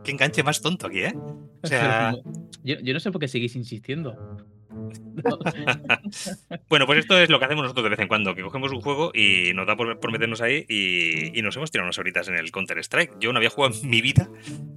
[0.04, 1.14] Qué enganche más tonto aquí, ¿eh?
[1.16, 2.14] O sea,
[2.64, 4.46] yo, yo no sé por qué seguís insistiendo.
[6.70, 8.82] bueno, pues esto es lo que hacemos nosotros de vez en cuando, que cogemos un
[8.82, 12.28] juego y nos da por, por meternos ahí y, y nos hemos tirado unas horitas
[12.28, 13.20] en el Counter-Strike.
[13.20, 14.30] Yo no había jugado en mi vida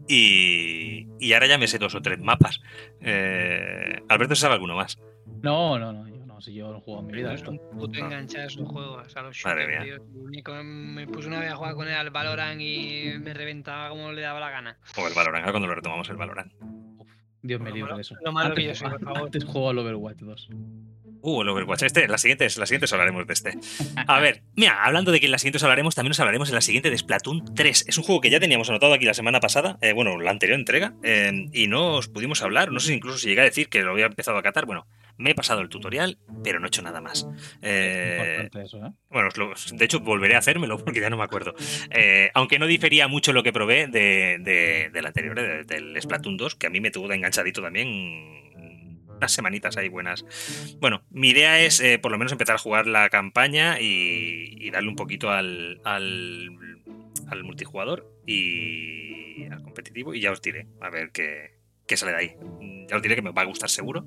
[0.08, 2.60] y, y ahora ya me sé dos o tres mapas.
[3.00, 4.98] Eh, Alberto se sabe alguno más.
[5.42, 7.50] No, no, no, yo no, si yo no juego en mi vida Es esto.
[7.52, 8.06] un puto No.
[8.06, 9.98] enganchado a esos juegos, a los Madre mía.
[10.64, 14.22] Me puse una vez a jugar con él al Valorant y me reventaba como le
[14.22, 14.78] daba la gana.
[14.96, 16.52] O el Valorant, ahora cuando lo retomamos el Valorant.
[17.42, 18.16] Dios me libre de eso.
[18.24, 19.22] lo malo que Antes- yo soy, por favor.
[19.27, 20.48] Antes juego al Overwatch 2.
[21.20, 21.83] Uh, el Overwatch.
[21.83, 23.59] Este, la siguiente, la siguiente hablaremos de este.
[24.07, 26.55] A ver, mira, hablando de que en la siguiente os hablaremos, también os hablaremos en
[26.55, 27.87] la siguiente de Splatoon 3.
[27.88, 30.57] Es un juego que ya teníamos anotado aquí la semana pasada, eh, bueno, la anterior
[30.59, 32.70] entrega, eh, y no os pudimos hablar.
[32.70, 34.64] No sé si incluso si llegué a decir que lo había empezado a catar.
[34.66, 34.87] Bueno,
[35.18, 37.26] me he pasado el tutorial, pero no he hecho nada más.
[37.61, 38.90] Eh, Importante eso, ¿eh?
[39.11, 39.28] bueno,
[39.72, 41.54] de hecho, volveré a hacérmelo porque ya no me acuerdo.
[41.90, 46.37] Eh, aunque no difería mucho lo que probé de, de- del anterior, de- del Splatoon
[46.37, 47.88] 2, que a mí me tuvo de enganchadito también
[49.18, 50.24] unas semanitas ahí buenas.
[50.81, 54.70] Bueno, mi idea es eh, por lo menos empezar a jugar la campaña y, y
[54.70, 56.48] darle un poquito al, al,
[57.28, 61.50] al multijugador y al competitivo y ya os diré a ver qué,
[61.88, 62.31] qué sale de ahí.
[62.88, 64.07] Ya os diré que me va a gustar seguro,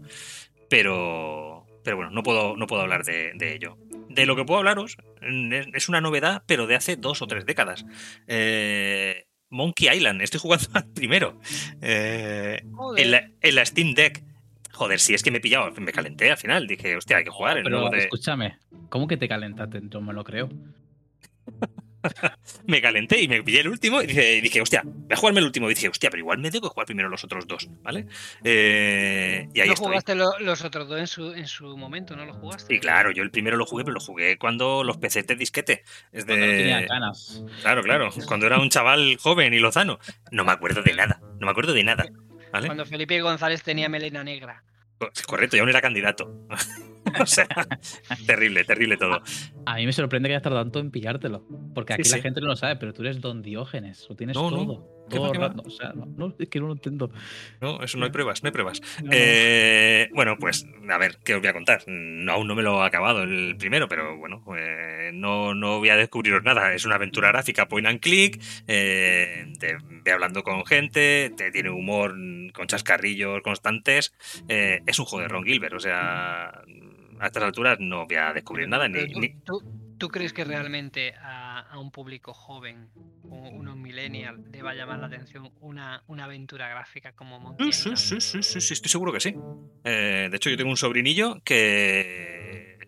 [0.72, 3.78] pero, pero bueno, no puedo, no puedo hablar de, de ello.
[4.08, 7.46] De lo que puedo hablaros mm, es, una novedad, pero de hace dos o tres
[7.46, 7.86] décadas.
[8.26, 11.38] Eh, Monkey Island, estoy jugando al primero.
[11.82, 12.64] Eh,
[12.96, 14.24] en, la, en la Steam Deck.
[14.72, 16.68] Joder, si es que me he pillado, me calenté al final.
[16.68, 17.58] Dije, hostia, hay que jugar.
[17.58, 18.58] El Pero nuevo de- escúchame,
[18.88, 19.82] ¿cómo que te calentaste?
[19.90, 20.48] Yo me lo creo.
[22.68, 25.46] Me calenté y me pillé el último y dije, dije, hostia, voy a jugarme el
[25.46, 25.70] último.
[25.70, 28.08] Y dije, hostia, pero igual me tengo que jugar primero los otros dos, ¿vale?
[28.44, 29.88] Eh, y ahí ¿No estoy.
[29.88, 32.16] jugaste lo- los otros dos en su, en su momento?
[32.16, 32.74] ¿No los jugaste?
[32.74, 35.84] Y claro, yo el primero lo jugué, pero lo jugué cuando los PCs de disquete.
[36.12, 36.88] Es Cuando no tenía de...
[36.88, 37.44] ganas.
[37.62, 38.10] Claro, claro.
[38.28, 40.00] Cuando era un chaval joven y lozano.
[40.32, 41.20] No me acuerdo de nada.
[41.40, 42.06] No me acuerdo de nada.
[42.52, 42.68] ¿Vale?
[42.68, 44.64] Cuando Felipe González tenía melena negra.
[45.28, 46.32] Correcto, ya aún era candidato.
[47.22, 47.48] o sea,
[48.26, 49.22] terrible, terrible todo.
[49.66, 51.46] A mí me sorprende que hayas tardado tanto en pillártelo.
[51.74, 52.22] Porque aquí Sí, la sí.
[52.24, 54.06] gente no lo sabe, pero tú eres Don Diógenes.
[54.10, 54.58] Lo tienes No, no.
[54.58, 54.74] todo.
[54.76, 55.48] ¿Qué va, todo qué el va?
[55.50, 55.64] rato.
[55.66, 57.12] O sea, no, no, es que no lo entiendo.
[57.60, 58.82] No, eso no hay pruebas, no hay pruebas.
[59.04, 59.12] No, no.
[59.14, 61.84] Eh, bueno, pues a ver, ¿qué os voy a contar?
[61.88, 65.90] No, aún no me lo he acabado el primero, pero bueno, eh, no, no voy
[65.90, 66.74] a descubriros nada.
[66.74, 71.70] Es una aventura gráfica point and click, eh, te ve hablando con gente, te tiene
[71.70, 72.16] humor
[72.54, 74.14] con chascarrillos constantes.
[74.48, 76.50] eh, es un juego de Ron Gilbert, o sea,
[77.20, 78.88] a estas alturas no voy a descubrir nada.
[78.88, 79.62] Ni, Pero tú, ni- tú-
[80.02, 82.90] tú crees que realmente a, a un público joven,
[83.22, 87.96] unos millennial, le va a llamar la atención una, una aventura gráfica como Monkey Sí,
[87.96, 89.36] sí, sí, sí, sí, sí, estoy seguro que sí.
[89.84, 92.80] Eh, de hecho, yo tengo un sobrinillo que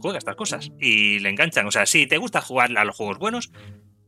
[0.00, 1.66] juega estas cosas y le enganchan.
[1.66, 3.52] O sea, si te gusta jugar a los juegos buenos,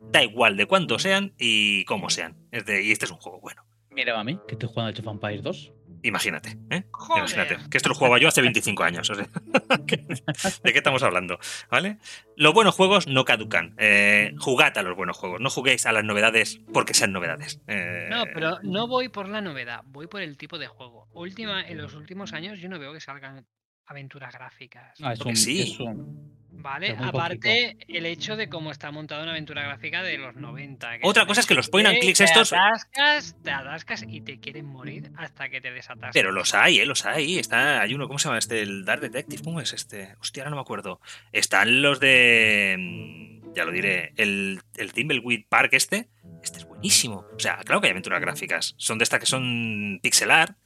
[0.00, 2.35] da igual de cuántos sean y cómo sean.
[2.50, 3.62] Es de, y este es un juego bueno.
[3.90, 5.72] Mira a mí, que estoy jugando al Age of Empires 2.
[6.05, 6.85] Imagínate, ¿eh?
[6.90, 7.23] ¡Joder!
[7.23, 7.59] Imagínate.
[7.71, 9.09] Que esto lo jugaba yo hace 25 años.
[9.09, 9.27] o sea,
[9.87, 11.38] ¿De qué estamos hablando?
[11.71, 11.99] ¿Vale?
[12.37, 13.75] Los buenos juegos no caducan.
[13.79, 15.40] Eh, jugad a los buenos juegos.
[15.40, 17.61] No juguéis a las novedades porque sean novedades.
[17.69, 21.09] Eh, No, pero no voy por la novedad, voy por el tipo de juego.
[21.12, 23.47] Última, en los últimos años yo no veo que salgan
[23.87, 24.99] aventuras gráficas.
[25.03, 25.62] Ah, es Porque un, sí.
[25.62, 26.97] es un- ¿Vale?
[26.99, 30.99] Aparte, el hecho de cómo está montada una aventura gráfica de los 90.
[31.03, 34.20] Otra cosa es que los point and te- clicks te estos- atascas, te atascas y
[34.20, 36.12] te quieren morir hasta que te desatascas.
[36.14, 36.87] Pero los hay, ¿eh?
[36.87, 37.38] Los hay.
[37.40, 38.62] Está, hay uno, ¿cómo se llama este?
[38.62, 40.14] El Dark Detective, ¿cómo es este?
[40.20, 41.01] Hostia, ahora no me acuerdo.
[41.33, 42.77] Están los de.
[42.79, 44.12] mm, Ya lo diré.
[44.16, 46.09] El, el Thimbleweed Park este.
[46.42, 47.25] Este es buenísimo.
[47.37, 48.75] O sea, claro que hay aventuras gráficas.
[48.79, 50.57] Son de estas que son pixelar.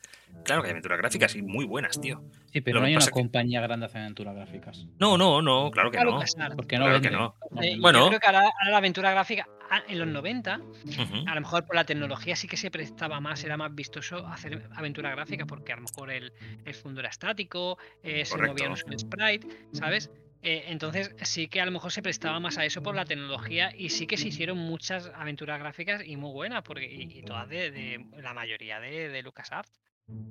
[0.44, 2.22] Claro que hay aventuras gráficas y muy buenas, tío.
[2.52, 4.86] Sí, pero Lo no hay una que- compañía grande haciendo aventuras gráficas.
[4.98, 6.20] No, no, no, claro que Claro no.
[6.20, 6.56] que.
[6.56, 7.34] Porque no Claro que no.
[7.62, 8.08] Eh, yo Bueno.
[8.08, 11.24] creo que ahora, ahora la aventura gráfica ah, en los 90, Ujú.
[11.28, 14.66] a lo mejor por la tecnología sí que se prestaba más, era más vistoso hacer
[14.74, 16.32] aventura gráfica porque a lo mejor el,
[16.64, 18.52] el fondo era estático, eh, se Correcto.
[18.54, 20.10] movía no solo sprite, ¿sabes?
[20.40, 23.72] Eh, entonces sí que a lo mejor se prestaba más a eso por la tecnología
[23.76, 27.48] y sí que se hicieron muchas aventuras gráficas y muy buenas, porque, y, y todas
[27.48, 29.70] de, de la mayoría de, de LucasArts.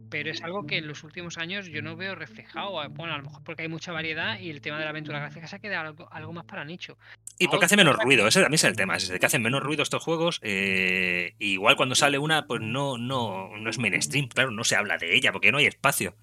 [0.10, 2.82] Pero es algo que en los últimos años yo no veo reflejado.
[2.84, 5.20] eh, Bueno, a lo mejor porque hay mucha variedad y el tema de la aventura
[5.20, 6.98] gráfica se ha quedado algo, algo más para nicho.
[7.38, 9.84] Y porque hace menos ruido, ese también es el tema, es que hacen menos ruido
[9.84, 10.40] estos juegos.
[10.42, 14.98] eh, igual cuando sale una, pues no, no, no es mainstream, claro, no se habla
[14.98, 16.16] de ella, porque no hay espacio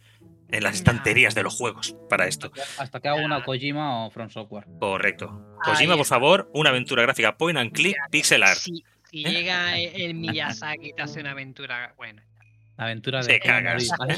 [0.48, 2.52] en las estanterías de los juegos para esto.
[2.78, 4.66] Hasta que haga una Kojima o From Software.
[4.80, 5.56] Correcto.
[5.64, 8.58] Kojima, por favor, una aventura gráfica point and click, pixel art.
[8.58, 12.22] Si, si llega el, el Miyazaki y te hace una aventura, bueno.
[12.76, 13.38] La aventura de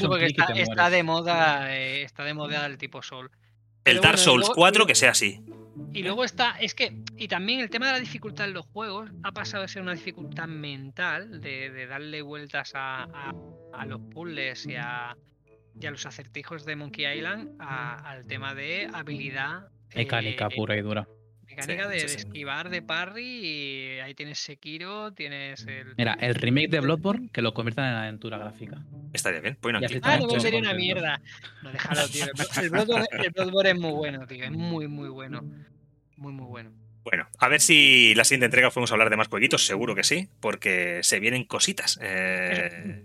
[0.07, 0.25] porque
[0.61, 3.25] está, de moda, eh, está de moda el tipo Soul.
[3.27, 3.31] El
[3.83, 5.41] Pero Dark bueno, Souls luego- 4 que sea así.
[5.93, 9.11] Y luego está, es que, y también el tema de la dificultad en los juegos
[9.23, 13.33] ha pasado de ser una dificultad mental, de, de darle vueltas a, a-
[13.73, 15.15] a los puzzles y a,
[15.79, 19.67] y a los acertijos de Monkey Island, a- al tema de habilidad.
[19.95, 21.07] Mecánica eh, pura y dura.
[21.57, 25.95] Mecánica Sí, de, esquivar, de parry, y ahí tienes Sekiro, tienes el.
[25.97, 28.83] Mira, el remake de Bloodborne que lo conviertan en aventura gráfica.
[29.13, 29.57] Estaría bien.
[29.63, 29.99] Y aquí.
[30.03, 31.19] Ah, no, sería una mierda.
[31.63, 32.25] No, déjalo, tío.
[32.71, 34.43] Bloodborne, el Bloodborne es muy bueno, tío.
[34.43, 35.43] Es muy, muy bueno.
[36.15, 36.71] Muy, muy bueno.
[37.03, 40.27] Bueno, a ver si la siguiente entrega podemos hablar de más jueguitos, seguro que sí,
[40.41, 41.97] porque se vienen cositas.
[42.01, 43.03] eh,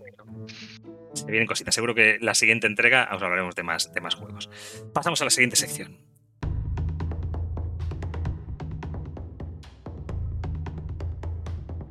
[1.15, 1.75] se vienen cositas.
[1.75, 4.51] Seguro que la siguiente entrega os hablaremos de más, de más juegos.
[4.93, 5.99] Pasamos a la siguiente sección.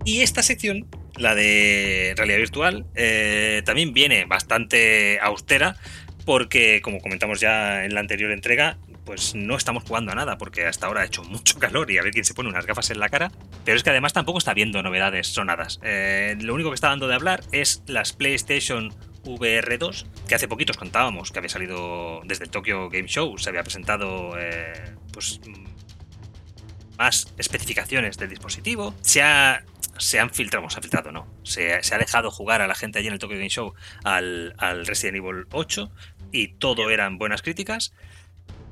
[0.06, 5.78] Y esta sección, la de realidad virtual, eh, también viene bastante austera
[6.26, 10.66] porque, como comentamos ya en la anterior entrega, pues no estamos jugando a nada porque
[10.66, 13.00] hasta ahora ha hecho mucho calor y a ver quién se pone unas gafas en
[13.00, 13.32] la cara.
[13.66, 15.80] Pero es que además tampoco está viendo novedades sonadas.
[15.84, 20.48] Eh, lo único que está dando de hablar es las PlayStation VR 2, que hace
[20.48, 24.96] poquito os contábamos que había salido desde el Tokyo Game Show, se había presentado eh,
[25.14, 28.96] pues mm, más especificaciones del dispositivo.
[29.02, 29.64] Se ha
[30.02, 31.28] se han filtrado, se ha filtrado, no.
[31.44, 34.56] Se, se ha dejado jugar a la gente allí en el Tokyo Game Show al,
[34.58, 35.92] al Resident Evil 8
[36.32, 37.94] y todo eran buenas críticas.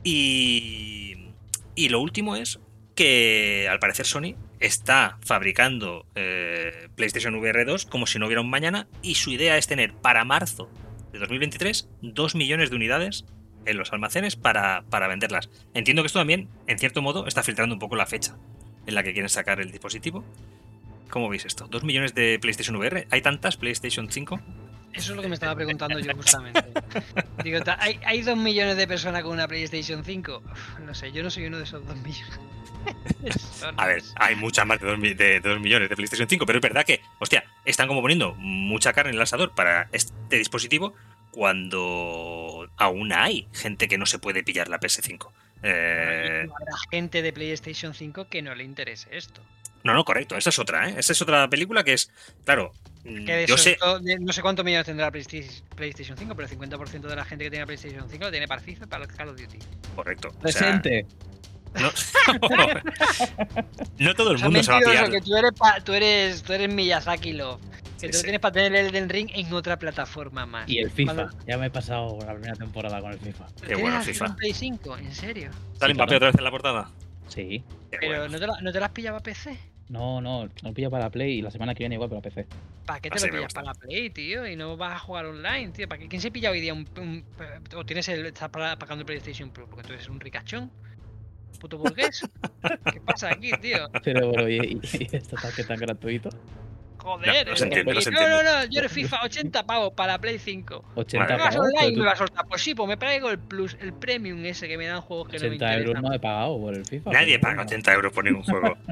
[0.03, 1.33] Y,
[1.75, 2.59] y lo último es
[2.95, 8.49] que al parecer Sony está fabricando eh, PlayStation VR 2 como si no hubiera un
[8.49, 10.69] mañana y su idea es tener para marzo
[11.13, 13.25] de 2023 2 millones de unidades
[13.65, 15.49] en los almacenes para, para venderlas.
[15.75, 18.35] Entiendo que esto también, en cierto modo, está filtrando un poco la fecha
[18.87, 20.25] en la que quieren sacar el dispositivo.
[21.09, 21.67] ¿Cómo veis esto?
[21.67, 23.07] ¿Dos millones de PlayStation VR?
[23.09, 24.39] ¿Hay tantas PlayStation 5?
[24.93, 26.63] Eso es lo que me estaba preguntando yo justamente.
[27.43, 30.43] Digo, ¿hay, ¿hay dos millones de personas con una PlayStation 5?
[30.51, 32.39] Uf, no sé, yo no soy uno de esos dos millones.
[33.77, 36.63] A ver, hay muchas más de 2 de, dos millones de PlayStation 5, pero es
[36.63, 40.93] verdad que, hostia, están como poniendo mucha carne en el asador para este dispositivo
[41.31, 45.29] cuando aún hay gente que no se puede pillar la PS5.
[45.61, 49.41] Eh, Habrá gente de PlayStation 5 que no le interese esto.
[49.83, 50.95] No, no, correcto, esa es otra, ¿eh?
[50.97, 52.11] Esa es otra película que es,
[52.45, 52.71] claro,
[53.05, 53.77] mm, Que de yo sé,
[54.19, 57.49] no sé cuántos millones tendrá PlayStation PlayStation 5, pero el 50% de la gente que
[57.51, 59.59] tiene PlayStation 5 lo tiene para FIFA para Call of Duty.
[59.95, 60.29] correcto.
[60.29, 61.05] o sea, Presente.
[61.75, 61.89] no,
[63.99, 65.11] no todo el O sea, mundo se va a pillar.
[65.11, 67.59] que tú eres, pa- tú eres, tú eres Miyazaki Love.
[67.99, 68.23] Que Sí, tú lo sí.
[68.23, 70.69] tienes para tener el Elden Ring en otra plataforma más.
[70.69, 71.15] Y el FIFA.
[71.15, 73.45] Cuando- Ya me he pasado la primera temporada con el FIFA.
[73.61, 74.35] ¿Pero Qué bueno, la FIFA.
[74.37, 74.97] Play 5?
[74.97, 75.51] ¿En serio?
[75.77, 76.15] ¿Sale Sí, claro.
[76.15, 76.89] otra vez en la portada?
[77.27, 77.61] Sí.
[77.91, 78.27] Qué Pero bueno.
[78.29, 79.57] ¿no, te la, ¿no te las pillaba PC?
[79.89, 82.45] No, no, no pilla para Play y la semana que viene igual para PC.
[82.85, 84.47] ¿Para qué te Así lo pillas para la Play, tío?
[84.47, 85.87] Y no vas a jugar online, tío.
[85.87, 86.07] ¿Para qué?
[86.07, 87.23] ¿Quién se pilla hoy día un, un-
[87.75, 89.67] o tienes el estás pa- pagando el PlayStation Plus?
[89.67, 90.71] Porque tú eres un ricachón.
[91.59, 92.21] Puto burgués.
[92.93, 93.89] ¿Qué pasa aquí, tío?
[94.03, 96.29] Pero, bro, ¿y, y esto tan, que tan gratuito?
[97.17, 98.43] Joder, entiendo, no, entiendo.
[98.43, 100.83] no, no, yo eres FIFA 80 pavos para la Play 5.
[100.95, 101.37] 80 Vale.
[101.37, 101.69] ¿Me vas pavos.
[101.73, 102.45] online me vas a soltar?
[102.47, 105.37] Pues sí, pues me traigo el plus, el premium ese que me dan juegos que
[105.37, 106.03] no me 80 euros interesan.
[106.03, 107.11] no he pagado por el FIFA.
[107.11, 107.67] Nadie paga bueno.
[107.69, 108.77] 80 euros por ningún juego.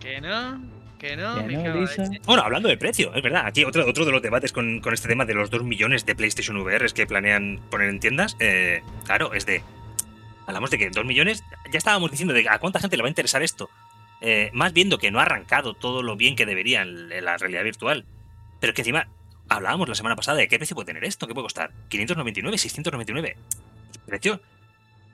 [0.00, 0.62] Que no,
[0.98, 1.86] que no, Que no.
[2.24, 3.44] Bueno, hablando de precio, es verdad.
[3.46, 6.14] Aquí otro, otro de los debates con, con este tema de los 2 millones de
[6.14, 8.36] PlayStation VR que planean poner en tiendas.
[8.40, 9.62] eh, claro, es de.
[10.46, 11.44] Hablamos de que 2 millones.
[11.70, 13.68] Ya estábamos diciendo de a cuánta gente le va a interesar esto.
[14.20, 17.36] Eh, más viendo que no ha arrancado todo lo bien que debería en, en la
[17.38, 18.04] realidad virtual.
[18.60, 19.08] Pero que encima
[19.48, 21.72] hablábamos la semana pasada de qué precio puede tener esto, qué puede costar.
[21.88, 23.36] 599, 699.
[23.94, 24.40] El precio,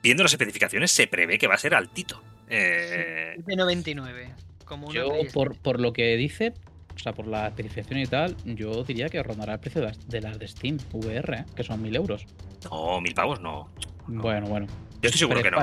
[0.03, 2.21] viendo las especificaciones, se prevé que va a ser altito.
[2.49, 4.33] Eh, De 99.
[4.65, 6.53] Como Yo, por, por lo que dice,
[6.95, 10.07] o sea, por la especificación y tal, yo diría que rondará el precio de las
[10.07, 11.45] de, las de Steam VR, ¿eh?
[11.55, 12.25] que son 1000 euros.
[12.69, 13.69] no, mil pavos no.
[14.07, 14.67] Bueno, bueno.
[15.01, 15.59] Yo estoy seguro que no.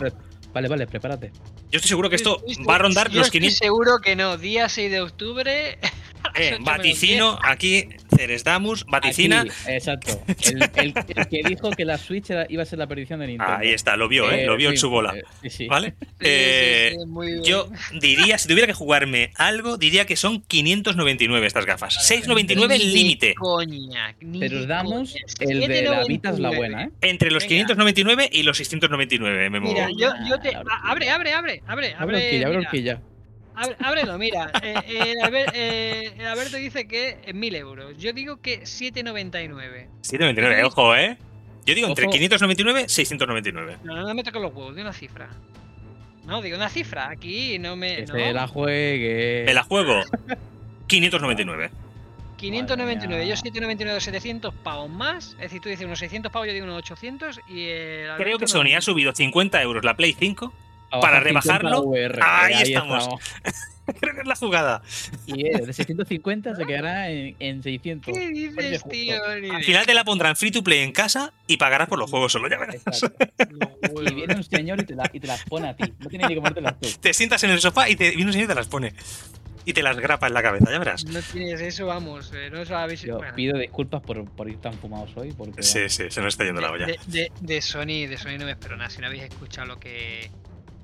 [0.55, 1.33] Vale, vale, prepárate.
[1.71, 3.59] Yo estoy seguro que esto estoy- va a rondar yo los estoy 500.
[3.59, 4.37] seguro que no.
[4.39, 5.79] Día 6 de octubre.
[6.37, 7.85] Eh, vaticino, aquí,
[8.17, 9.43] Ceresdamus, vaticina.
[9.43, 10.21] Aquí, exacto.
[10.27, 13.29] El, el- el que dijo que la Switch era- iba a ser la perdición de
[13.29, 13.55] Nintendo.
[13.59, 14.45] Ahí está, lo vio, ¿eh?
[14.47, 15.15] Lo vio en sí, su bola.
[15.43, 15.69] eh, sí.
[15.69, 15.95] ¿Vale?
[16.21, 16.97] Eh.
[17.45, 17.69] Yo
[18.01, 21.95] diría, si tuviera que jugarme algo, diría que son 599 estas gafas.
[22.05, 23.35] 699 Ni el límite.
[23.35, 25.51] Coña, ni Pero de os damos coña.
[25.53, 26.57] el de la Vita es la 7,99.
[26.57, 26.91] buena, ¿eh?
[27.03, 27.49] Entre los Venga.
[27.67, 29.75] 599 y los 699 me muevo.
[29.75, 30.53] Mira, yo, yo te.
[30.83, 31.63] Abre, abre, abre, abre.
[31.67, 33.01] Abre abre horquilla, abre horquilla.
[33.55, 34.51] Ábrelo, mira.
[34.63, 37.97] Eh, eh, Albert- eh, el Alberto dice que es 1000 euros.
[37.99, 39.89] Yo digo que 7,99.
[40.03, 41.17] 799, ojo, ¿eh?
[41.67, 42.13] Yo digo entre Ojo.
[42.13, 43.79] 599 y 699.
[43.85, 45.29] No, no me toques los huevos, de una cifra.
[46.27, 47.09] No, digo una cifra.
[47.09, 47.97] Aquí no me.
[47.97, 48.15] Que no.
[48.15, 49.45] se la juegue.
[49.47, 50.03] Me la juego.
[50.87, 51.71] 599.
[52.37, 53.37] 599, yo mía.
[53.37, 55.33] 799, 700 pavos más.
[55.35, 57.41] Es decir, tú dices unos 600 pavos, yo digo unos 800.
[57.49, 60.53] Y el Creo que no- Sony ha subido 50 euros la Play 5.
[61.01, 63.09] Para bajar 50 rebajarlo, VR, ahí estamos.
[64.01, 64.81] Creo que es la jugada.
[65.27, 68.17] Y de 650 se quedará en, en 600.
[68.17, 69.23] ¿Qué dices, tío?
[69.23, 72.33] Al final te la pondrán free to play en casa y pagarás por los juegos
[72.33, 72.49] solo.
[72.49, 72.83] Ya verás.
[74.07, 75.93] Y viene un señor y te, la, y te las pone a ti.
[75.99, 76.89] No tienes ni que ponértelas tú.
[77.01, 78.95] Te sientas en el sofá y te viene un señor y te las pone.
[79.67, 81.05] Y te las grapa en la cabeza, ya verás.
[81.05, 82.33] No tienes eso, vamos.
[82.35, 83.35] eh, no os lo habéis Yo bueno.
[83.35, 85.33] pido disculpas por, por ir tan fumados hoy.
[85.33, 86.87] Porque, Sí, sí, se nos está yendo la olla.
[86.87, 88.91] De, de- de Sony, de Sony no me espero nada.
[88.91, 90.31] Si no habéis escuchado lo que.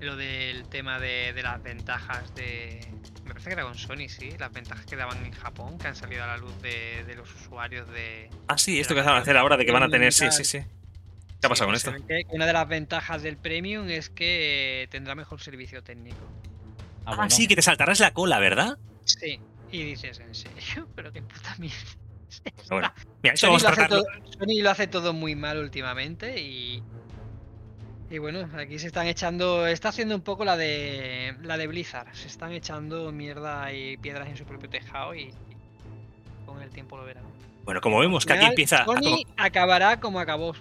[0.01, 2.81] Lo del tema de, de las ventajas de.
[3.25, 4.31] Me parece que era con Sony, sí.
[4.39, 7.33] Las ventajas que daban en Japón, que han salido a la luz de, de los
[7.35, 8.31] usuarios de.
[8.49, 10.13] Ah, sí, esto que van a hacer ahora de que van a tener.
[10.13, 10.59] Sí, sí, sí.
[11.41, 11.93] ¿Qué ha pasado con esto?
[12.31, 16.19] Una de las ventajas del Premium es que tendrá mejor servicio técnico.
[17.05, 17.31] Ah, Ah, bueno.
[17.31, 18.79] sí, que te saltarás la cola, ¿verdad?
[19.05, 19.41] Sí.
[19.73, 20.89] Y dices, ¿en serio?
[20.97, 21.77] Pero qué puta mierda.
[22.69, 22.93] Bueno,
[23.23, 24.05] mira, eso Sony vamos lo, todo,
[24.39, 26.83] Sony lo hace todo muy mal últimamente y.
[28.11, 29.67] Y bueno, aquí se están echando.
[29.67, 31.37] Está haciendo un poco la de.
[31.43, 32.13] la de Blizzard.
[32.13, 35.23] Se están echando mierda y piedras en su propio tejado y.
[35.23, 35.33] y
[36.45, 37.23] con el tiempo lo verán.
[37.65, 38.85] Bueno, como vemos que aquí empieza.
[38.85, 40.57] Sony acabará como acabó.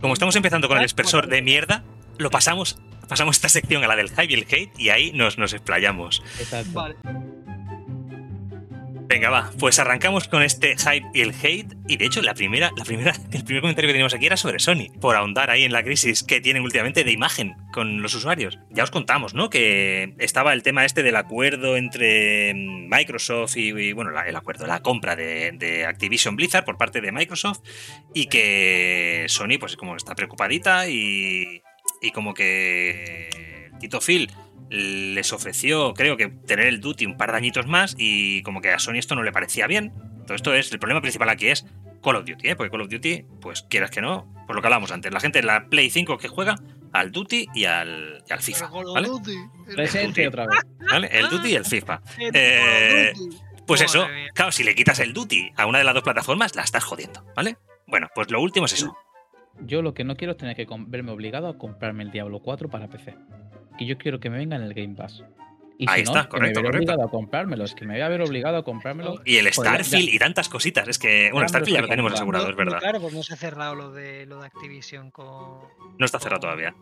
[0.00, 1.84] como estamos empezando con el expresor de mierda,
[2.18, 2.76] lo pasamos.
[3.08, 6.22] Pasamos esta sección a la del hype y el hate y ahí nos, nos explayamos.
[6.40, 6.72] Exacto.
[6.72, 6.96] Vale.
[9.06, 11.74] Venga, va, pues arrancamos con este hype y el hate.
[11.86, 14.58] Y de hecho, la primera, la primera, el primer comentario que teníamos aquí era sobre
[14.58, 18.58] Sony, por ahondar ahí en la crisis que tienen últimamente de imagen con los usuarios.
[18.70, 19.50] Ya os contamos, ¿no?
[19.50, 24.66] Que estaba el tema este del acuerdo entre Microsoft y, y, bueno, la- el acuerdo,
[24.66, 27.60] la compra de, de Activision Blizzard por parte de Microsoft
[28.14, 31.62] y que Sony, pues como está preocupadita y,
[32.00, 34.30] y como que Tito Phil
[34.70, 38.70] les ofreció, creo que, tener el Duty un par de añitos más y como que
[38.70, 39.92] a Sony esto no le parecía bien.
[40.26, 41.66] Todo esto es, el problema principal aquí es
[42.02, 42.56] Call of Duty, ¿eh?
[42.56, 45.40] porque Call of Duty, pues quieras que no, por lo que hablábamos antes, la gente
[45.40, 46.56] de la Play 5 que juega
[46.92, 49.08] al Duty y al, y al FIFA, ¿vale?
[49.74, 50.60] Presente otra vez.
[50.90, 51.08] ¿Vale?
[51.12, 52.00] El Duty y el FIFA.
[52.34, 53.12] Eh,
[53.66, 54.28] Pues Madre eso, mía.
[54.34, 57.24] claro, si le quitas el Duty a una de las dos plataformas, la estás jodiendo,
[57.34, 57.56] ¿vale?
[57.86, 58.96] Bueno, pues lo último es eso.
[59.60, 62.68] Yo lo que no quiero es tener que verme obligado a comprarme el Diablo 4
[62.68, 63.14] para PC.
[63.78, 65.24] Que yo quiero que me venga en el Game Pass.
[65.76, 66.92] Y Ahí si está, no, correcto, que me correcto.
[66.92, 67.64] obligado a comprármelo.
[67.64, 69.20] Es que me voy a ver obligado a comprármelo.
[69.24, 70.86] Y el ya- Starfield y tantas cositas.
[70.86, 72.78] Es que, bueno, Starfield ya lo tenemos asegurado, es verdad.
[72.78, 75.62] Claro, pues no se ha cerrado lo de lo de Activision con.
[75.98, 76.74] No está cerrado todavía.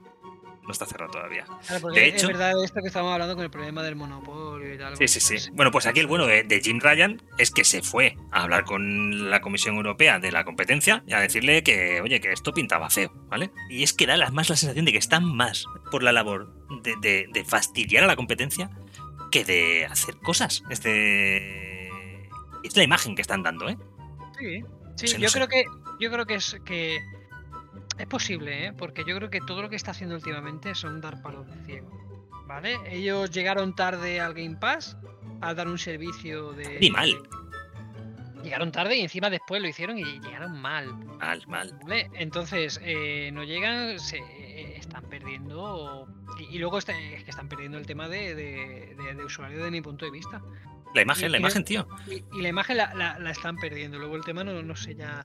[0.63, 1.45] No está cerrado todavía.
[1.67, 4.73] Claro, porque De es hecho- verdad esto que estamos hablando con el problema del monopolio
[4.75, 4.97] y tal.
[4.97, 5.51] Sí, sí, sí.
[5.55, 8.65] Bueno, pues aquí el bueno de, de Jim Ryan es que se fue a hablar
[8.65, 12.91] con la Comisión Europea de la competencia y a decirle que, oye, que esto pintaba
[12.91, 13.51] feo, ¿vale?
[13.71, 16.53] Y es que da más la sensación de que están más por la labor
[16.83, 18.71] de, de- de fastidiar a la competencia
[19.33, 20.63] que de hacer cosas.
[20.71, 22.29] Es de...
[22.63, 23.77] Es la imagen que están dando, ¿eh?
[24.39, 24.63] Sí,
[25.09, 25.39] sí, no yo sé.
[25.39, 25.65] creo que
[25.99, 27.01] yo creo que es que
[28.03, 28.73] es posible, ¿eh?
[28.73, 31.91] porque yo creo que todo lo que está haciendo últimamente son dar palos de ciego.
[32.47, 32.77] ¿Vale?
[32.87, 34.97] Ellos llegaron tarde al Game Pass
[35.41, 36.79] a dar un servicio de.
[36.81, 37.17] Ni mal.
[38.43, 40.93] Llegaron tarde y encima después lo hicieron y llegaron mal.
[41.19, 41.79] Mal, mal.
[41.83, 42.11] ¿vale?
[42.15, 46.09] Entonces, eh, no llegan, se eh, están perdiendo.
[46.41, 49.63] Y, y luego está- es que están perdiendo el tema de, de, de- de usuario
[49.65, 50.43] de mi punto de vista.
[50.95, 51.87] La imagen, la Y- imagen, tío.
[52.11, 53.99] Y, y la imagen la, la- la están perdiendo.
[53.99, 55.25] Luego el tema no, no sé ya.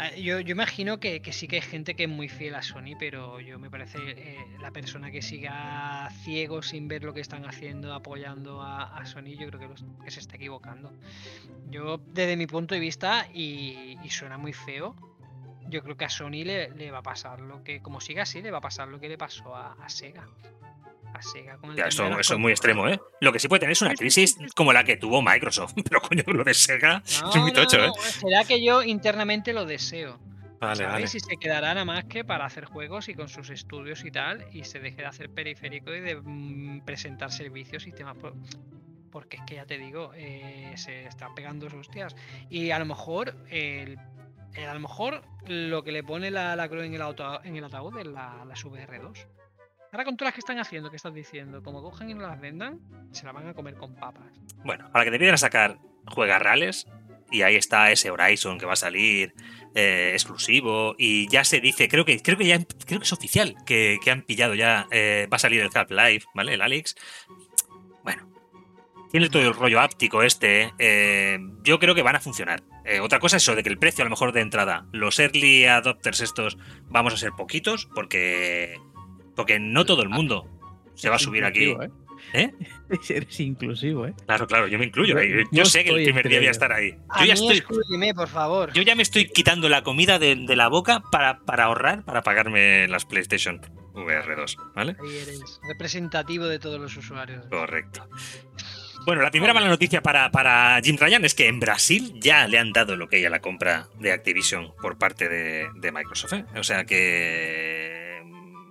[0.00, 2.62] Ah, Yo, yo imagino que, que sí que hay gente que es muy fiel a
[2.62, 7.20] Sony, pero yo me parece eh, la persona que siga ciego sin ver lo que
[7.20, 10.92] están haciendo, apoyando a, a Sony, yo creo que, los- que se está equivocando.
[11.70, 14.94] Yo, desde mi punto de vista, y, y suena muy feo,
[15.68, 18.40] yo creo que a Sony le, le va a pasar lo que, como siga así,
[18.40, 20.28] le va a pasar lo que le pasó a, a Sega.
[21.14, 23.00] A Sega con el Ya, eso, es muy extremo, ¿eh?
[23.20, 25.74] Lo que sí puede tener es una crisis como la que tuvo Microsoft.
[25.88, 27.92] Pero coño, lo de Sega es muy tocho, no, ¿eh?
[27.98, 30.18] Será que yo internamente lo deseo.
[30.60, 30.92] Vale, ¿sabes?
[30.92, 31.04] vale.
[31.04, 34.44] Y se quedará nada más que para hacer juegos y con sus estudios y tal,
[34.52, 38.16] y se deje de hacer periférico y de mm, presentar servicios y temas.
[38.16, 38.34] por-
[39.12, 42.14] Porque es que ya te digo, eh, se están pegando sus hostias.
[42.50, 46.92] Y a lo mejor, a lo mejor lo que le pone la, la cruz en
[46.94, 49.26] el, auto, en el ataúd es la, la VR2.
[49.92, 52.40] Ahora con todas las que están haciendo, que estás diciendo, como cojan y no las
[52.40, 52.80] vendan,
[53.10, 54.32] se la van a comer con papas.
[54.64, 56.86] Bueno, ahora que te vienen a sacar juegas reales,
[57.30, 59.34] y ahí está ese Horizon que va a salir
[59.74, 63.54] eh, exclusivo, y ya se dice, creo que creo que ya creo que es oficial
[63.64, 66.54] que, que han pillado ya, eh, va a salir el Half-Life, ¿vale?
[66.54, 66.94] El Alex.
[68.02, 68.30] Bueno,
[69.10, 72.62] tiene todo el rollo áptico este, eh, yo creo que van a funcionar.
[73.02, 75.66] Otra cosa es eso de que el precio a lo mejor de entrada, los early
[75.66, 76.56] adopters estos
[76.88, 78.80] vamos a ser poquitos, porque,
[79.38, 80.46] porque no todo el mundo
[80.96, 81.66] se va a subir aquí.
[81.70, 81.90] ¿eh?
[82.34, 82.50] ¿Eh?
[83.08, 84.14] Eres inclusivo, ¿eh?
[84.26, 85.14] Claro, claro, yo me incluyo.
[85.22, 86.96] Yo- yo sé que el primer día voy a estar ahí.
[87.08, 87.56] A Yo ya mí estoy.
[87.58, 88.72] exclúyeme, por favor.
[88.72, 92.22] Yo ya me estoy quitando la comida de, de la boca para, para ahorrar, para
[92.22, 93.60] pagarme las PlayStation
[93.94, 94.96] VR2, ¿vale?
[95.00, 97.46] Ahí eres representativo de todos los usuarios.
[97.46, 98.08] Correcto.
[99.06, 102.58] Bueno, la primera mala noticia para, para Jim Ryan es que en Brasil ya le
[102.58, 106.32] han dado lo que hay a la compra de Activision por parte de, de Microsoft.
[106.32, 106.44] ¿eh?
[106.56, 108.07] O sea que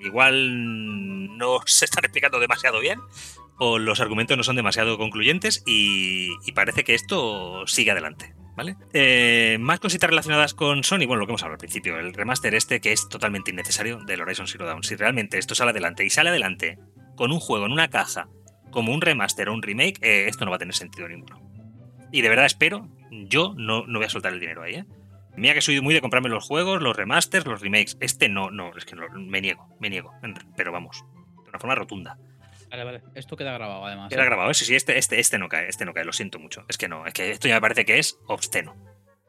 [0.01, 2.99] igual no se están explicando demasiado bien
[3.59, 8.35] o los argumentos no son demasiado concluyentes y, y parece que esto sigue adelante.
[8.55, 8.75] ¿Vale?
[8.91, 12.55] Eh, más cositas relacionadas con Sony, bueno, lo que hemos hablado al principio, el remaster
[12.55, 14.81] este que es totalmente innecesario del Horizon Zero Dawn.
[14.81, 16.79] Si realmente esto sale adelante y sale adelante
[17.15, 18.29] con un juego en una caja
[18.71, 21.39] como un remaster o un remake, eh, esto no va a tener sentido ninguno.
[22.11, 24.85] Y de verdad espero, yo no, no voy a soltar el dinero ahí, ¿eh?
[25.37, 27.95] Mira que soy muy de comprarme los juegos, los remasters, los remakes.
[28.01, 30.11] Este no, no, es que no, me niego, me niego.
[30.55, 31.05] Pero vamos,
[31.43, 32.17] de una forma rotunda.
[32.69, 33.01] Vale, vale.
[33.15, 34.09] Esto queda grabado, además.
[34.09, 34.25] Queda ¿eh?
[34.25, 36.65] grabado, sí, sí, este, este, este no cae, este no cae, lo siento mucho.
[36.67, 38.75] Es que no, es que esto ya me parece que es obsceno.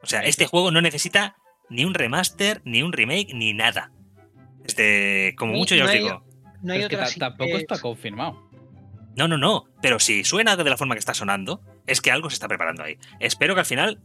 [0.01, 1.37] O sea, este juego no necesita
[1.69, 3.91] ni un remaster, ni un remake, ni nada.
[4.65, 6.23] Este, como No- mucho ya no os hay- digo.
[6.61, 8.49] No hay Pero es que otra tampoco está confirmado.
[9.15, 9.65] No, no, no.
[9.81, 12.83] Pero si suena de la forma que está sonando, es que algo se está preparando
[12.83, 12.97] ahí.
[13.19, 14.01] Espero que al final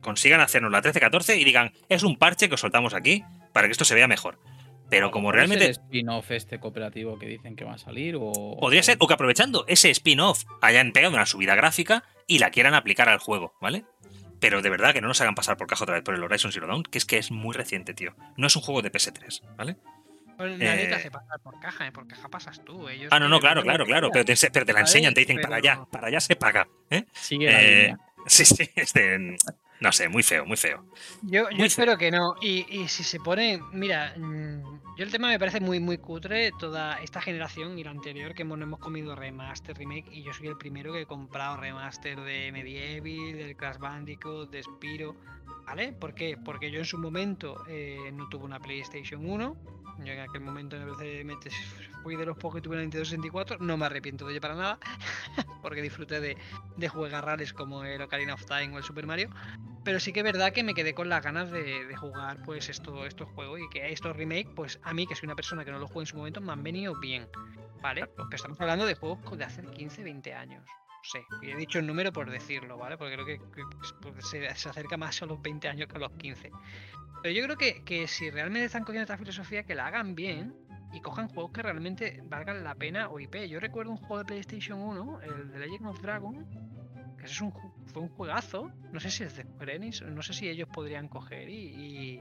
[0.00, 3.72] consigan hacernos la 13-14 y digan, es un parche que os soltamos aquí para que
[3.72, 4.38] esto se vea mejor.
[4.90, 8.16] Pero como ¿Es el realmente spin-off este cooperativo que dicen que va a salir?
[8.18, 8.56] O...
[8.58, 12.72] podría ser, o que aprovechando ese spin-off hayan pegado una subida gráfica y la quieran
[12.74, 13.84] aplicar al juego, ¿vale?
[14.40, 16.52] Pero de verdad que no nos hagan pasar por caja otra vez por el Horizon
[16.52, 18.14] Zero Dawn, que es que es muy reciente, tío.
[18.36, 19.76] No es un juego de PS3, ¿vale?
[20.38, 21.92] Pues nadie Eh, te hace pasar por caja, ¿eh?
[21.92, 22.88] por caja pasas tú.
[22.88, 24.10] Ellos Ah, no, no, claro, claro, claro.
[24.12, 26.68] Pero te, pero te la enseñan, te dicen pero- para allá, para allá se paga.
[26.90, 27.04] ¿eh?
[27.12, 27.98] Sigue la Eh, línea.
[28.28, 29.36] Sí, sí, este,
[29.80, 30.84] no sé, muy feo, muy feo.
[31.22, 32.34] Yo, yo Muy espero que no.
[32.40, 33.60] Y, y si se pone.
[33.72, 36.50] Mira, mm, yo el tema me parece muy, muy cutre.
[36.58, 40.08] Toda esta generación y la anterior que hemos, hemos comido remaster, remake.
[40.10, 44.60] Y yo soy el primero que he comprado remaster de Medieval, del Crash Bandicoot, de
[44.60, 45.14] Spiro.
[45.64, 45.92] ¿Vale?
[45.92, 46.36] ¿Por qué?
[46.44, 49.56] Porque yo en su momento eh, no tuve una PlayStation 1.
[49.98, 51.36] Yo en aquel momento me
[52.02, 53.58] fui de los pocos que tuve una Nintendo 64.
[53.60, 54.78] No me arrepiento de ello para nada.
[55.62, 56.36] porque disfruté de,
[56.76, 59.30] de juegarrales como el Ocarina of Time o el Super Mario.
[59.84, 62.68] Pero sí que es verdad que me quedé con las ganas de, de jugar pues
[62.68, 65.70] esto, estos juegos y que estos remake, pues a mí, que soy una persona que
[65.70, 67.28] no los juego en su momento, me han venido bien.
[67.80, 68.00] ¿Vale?
[68.00, 68.24] Exacto.
[68.24, 70.64] Pero estamos hablando de juegos de hace 15, 20 años.
[70.66, 72.98] No sé, y he dicho el número por decirlo, ¿vale?
[72.98, 73.62] Porque creo que, que,
[74.02, 76.50] pues, se, se acerca más a los 20 años que a los 15.
[77.22, 80.54] Pero yo creo que, que si realmente están cogiendo esta filosofía, que la hagan bien
[80.92, 83.48] y cojan juegos que realmente valgan la pena o IP.
[83.48, 86.46] Yo recuerdo un juego de PlayStation 1, el de Legend of Dragon,
[87.18, 87.52] que es un,
[87.92, 88.70] fue un juegazo.
[88.92, 92.20] No sé si es de Square Enix, no sé si ellos podrían coger y.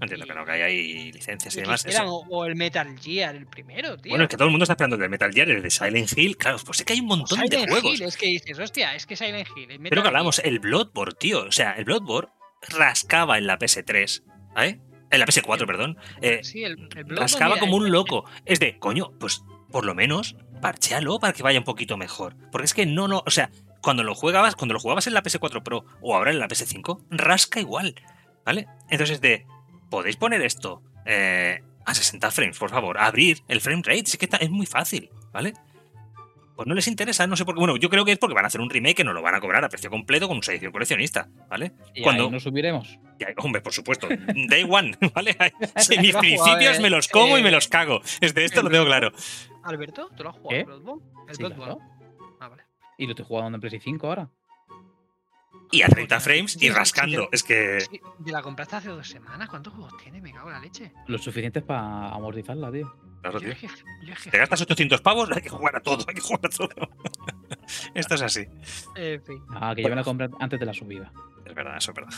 [0.00, 1.84] entiendo que no, que hay ahí licencias y y demás.
[1.84, 4.10] quisieran, o, o el Metal Gear, el primero, tío.
[4.10, 6.16] Bueno, es que todo el mundo está esperando el de Metal Gear, el de Silent
[6.16, 6.36] Hill.
[6.36, 8.00] Claro, pues es que hay un montón de Silent juegos.
[8.00, 9.70] Hill, es que dices, hostia, es que Silent Hill.
[9.70, 11.44] el Pero que hablamos, el Bloodborne, tío.
[11.44, 12.30] O sea, el Bloodborne
[12.68, 14.22] rascaba en la PS3,
[14.54, 14.80] ¿vale?
[15.10, 15.98] En la PS4, perdón.
[16.20, 18.24] Eh, sí, el, el rascaba mira, como un loco.
[18.44, 22.36] Es de, coño, pues por lo menos parchealo para que vaya un poquito mejor.
[22.50, 23.50] Porque es que no, no, o sea,
[23.82, 27.04] cuando lo jugabas, cuando lo jugabas en la PS4 Pro o ahora en la PS5,
[27.10, 27.94] rasca igual,
[28.44, 28.66] ¿vale?
[28.90, 29.46] Entonces de,
[29.90, 34.26] podéis poner esto eh, a 60 frames, por favor, abrir el frame rate, sí que
[34.26, 35.54] está- es muy fácil, ¿vale?
[36.56, 37.58] Pues no les interesa, no sé por qué.
[37.60, 39.34] Bueno, yo creo que es porque van a hacer un remake que nos lo van
[39.34, 41.72] a cobrar a precio completo con su edición coleccionista, ¿vale?
[41.94, 42.98] Y cuando- ahí nos subiremos.
[43.18, 44.06] Y ahí, hombre, por supuesto.
[44.48, 45.34] Day one, ¿vale?
[45.78, 48.02] Si mis principios eh, me los como y me eh, los cago.
[48.20, 49.10] Es de esto lo tengo claro.
[49.64, 50.64] Alberto, ¿tú lo has jugado?
[50.66, 51.02] Bloodborne?
[51.28, 51.64] El Sí, Bloodborne.
[51.76, 51.99] claro.
[53.00, 54.28] Y lo estoy jugando en PlayStation 5 ahora.
[55.72, 57.28] Y a 30 frames y rascando.
[57.32, 57.80] Es que.
[57.80, 59.48] Sí, ¿De la compraste hace dos semanas?
[59.48, 60.20] ¿Cuántos juegos tiene?
[60.20, 60.92] Me cago en la leche.
[61.06, 62.92] Lo suficiente para amortizarla, tío.
[63.22, 63.54] Claro, tío.
[64.02, 66.68] yo Te gastas 800 pavos, hay que jugar a todo, hay que jugar a todo.
[67.94, 68.46] Esto es así.
[68.96, 69.42] En fin.
[69.50, 69.88] Ah, que Bueno.
[69.88, 71.12] yo me la compré antes de la subida.
[71.46, 72.10] Es verdad, eso es verdad.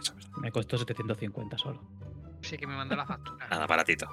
[0.00, 0.30] Eso es verdad.
[0.40, 1.82] Me costó 750 solo.
[2.42, 3.46] Sí que me mandó la factura.
[3.50, 4.08] Nada, baratito.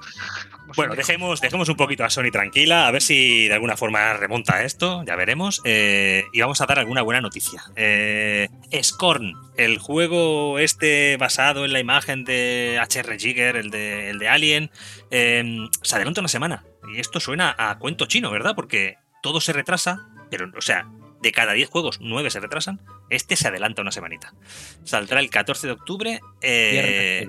[0.75, 4.63] Bueno, dejemos, dejemos un poquito a Sony tranquila, a ver si de alguna forma remonta
[4.63, 5.61] esto, ya veremos.
[5.63, 7.63] Eh, y vamos a dar alguna buena noticia.
[7.75, 8.49] Eh,
[8.83, 14.29] Scorn, el juego este basado en la imagen de HR Jigger, el de, el de
[14.29, 14.71] Alien,
[15.09, 16.63] eh, se adelanta una semana.
[16.93, 18.55] Y esto suena a cuento chino, ¿verdad?
[18.55, 20.87] Porque todo se retrasa, pero, o sea,
[21.21, 22.79] de cada 10 juegos, 9 se retrasan.
[23.09, 24.33] Este se adelanta una semanita.
[24.83, 26.19] Saldrá el 14 de octubre.
[26.41, 27.27] eh,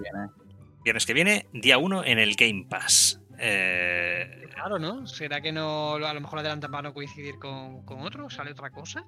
[0.84, 1.46] Viernes que viene.
[1.52, 3.20] Día 1 en el Game Pass.
[3.38, 5.06] Eh, Claro, ¿no?
[5.06, 8.28] ¿Será que no a lo mejor adelantan para no coincidir con, con otro?
[8.30, 9.04] ¿Sale otra cosa?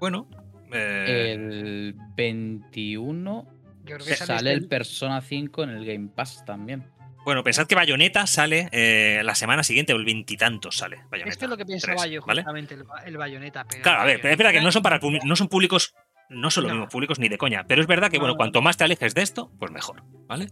[0.00, 0.28] bueno,
[0.72, 3.46] eh, El 21
[3.84, 6.84] Yo creo que sale este- el Persona 5 en el Game Pass también.
[7.24, 11.02] Bueno, pensad que Bayonetta sale eh, la semana siguiente o el veintitantos sale.
[11.10, 12.40] Bayonetta Esto es lo que pensaba 3, yo ¿vale?
[12.42, 13.66] justamente, el, el bayoneta.
[13.68, 15.94] pero Claro, a ver, pero espera que no son para Bayonetta- no son públicos,
[16.30, 16.76] no son los No.
[16.78, 17.64] mismos públicos ni de coña.
[17.66, 18.36] Pero es verdad que, bueno, No.
[18.38, 20.48] cuanto más te alejes de esto, pues mejor, ¿vale?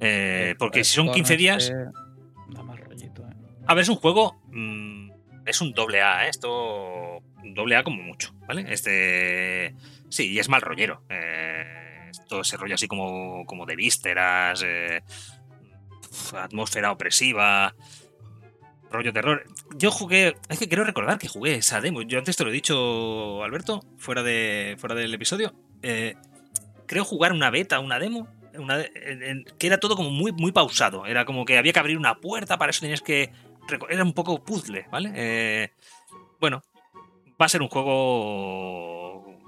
[0.00, 1.74] Eh, porque El si son Storm 15 días, este
[2.48, 3.34] Da más rollito, eh.
[3.66, 4.40] a ver, es un juego.
[4.48, 5.10] mm,
[5.46, 6.30] es un doble A, ¿eh?
[6.30, 7.22] esto.
[7.44, 8.64] Doble A como mucho, ¿vale?
[8.72, 9.74] Este.
[10.08, 11.02] Sí, y es mal rollero.
[11.08, 15.02] eh, todo ese rollo así como, como de vísceras, eh,
[16.38, 17.74] atmósfera opresiva,
[18.92, 19.44] rollo terror.
[19.76, 20.36] Yo jugué.
[20.48, 22.02] Es que quiero recordar que jugué esa demo.
[22.02, 25.54] Yo antes te lo he dicho, Alberto, fuera, de, fuera del episodio.
[25.82, 26.14] eh,
[26.86, 28.28] creo jugar una beta, una demo.
[29.58, 31.06] que era todo como muy, muy pausado.
[31.06, 33.32] Era como que había que abrir una puerta, para eso tenías que.
[33.88, 35.12] Era un poco puzzle, ¿vale?
[35.14, 35.72] Eh,
[36.40, 36.62] bueno,
[37.40, 39.38] va a ser un juego.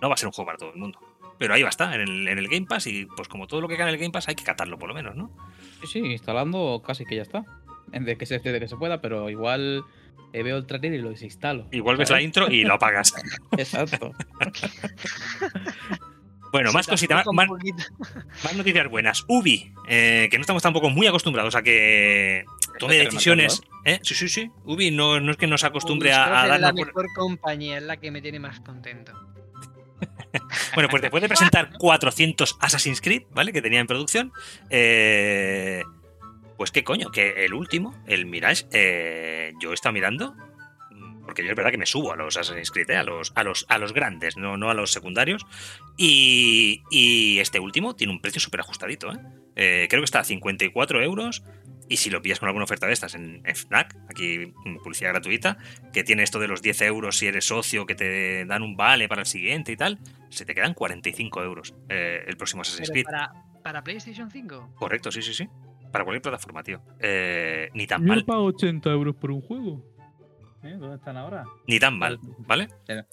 [0.00, 0.98] No va a ser un juego para todo el mundo.
[1.38, 3.60] Pero ahí va a estar, en el, en el Game Pass, y pues como todo
[3.60, 5.30] lo que cae en el Game Pass hay que catarlo por lo menos, ¿no?
[5.80, 7.44] Sí, sí, instalando casi que ya está.
[8.00, 9.84] De que se, de que se pueda, pero igual
[10.32, 11.68] eh, veo el trailer y lo desinstalo.
[11.70, 13.14] Y vuelves la intro y lo apagas.
[13.58, 14.12] Exacto.
[16.52, 17.48] Bueno, más cositas, más,
[18.44, 19.24] más noticias buenas.
[19.26, 22.44] Ubi, eh, que no estamos tampoco muy acostumbrados a que
[22.78, 23.62] tome decisiones.
[23.86, 24.00] ¿eh?
[24.02, 24.50] Sí, sí, sí.
[24.64, 27.78] Ubi no, no es que nos acostumbre a, a es darnos la por- mejor compañía,
[27.78, 29.12] es la que me tiene más contento.
[30.74, 33.52] Bueno, pues después de presentar 400 Assassin's Creed, ¿vale?
[33.52, 34.32] Que tenía en producción,
[34.70, 35.82] eh,
[36.62, 40.36] pues qué coño, que el último, el Mirage, eh, yo he estado mirando,
[41.24, 42.96] porque yo es verdad que me subo a los Assassin's Creed, ¿eh?
[42.98, 45.44] a, los, a, los, a los grandes, no, no a los secundarios,
[45.96, 49.18] y, y este último tiene un precio súper ajustadito, ¿eh?
[49.56, 51.42] Eh, Creo que está a 54 euros.
[51.88, 55.58] Y si lo pillas con alguna oferta de estas en, Fnac, aquí mm, publicidad gratuita,
[55.92, 59.08] que tiene esto de los 10 euros si eres socio, que te dan un vale
[59.08, 59.98] para el siguiente y tal,
[60.30, 63.04] se te quedan 45 euros eh, el próximo Assassin's Creed.
[63.04, 63.32] para,
[63.64, 64.74] para PlayStation 5.
[64.76, 65.48] Correcto, sí, sí, sí.
[65.92, 66.80] Para cualquier plataforma, tío.
[66.98, 69.84] Eh, ni tan Yo mal, pago 80 euros por un juego.
[70.64, 70.74] ¿Eh?
[70.78, 71.44] ¿Dónde están ahora?
[71.66, 72.68] ni tan mal, ¿vale?
[72.86, 73.04] Pero-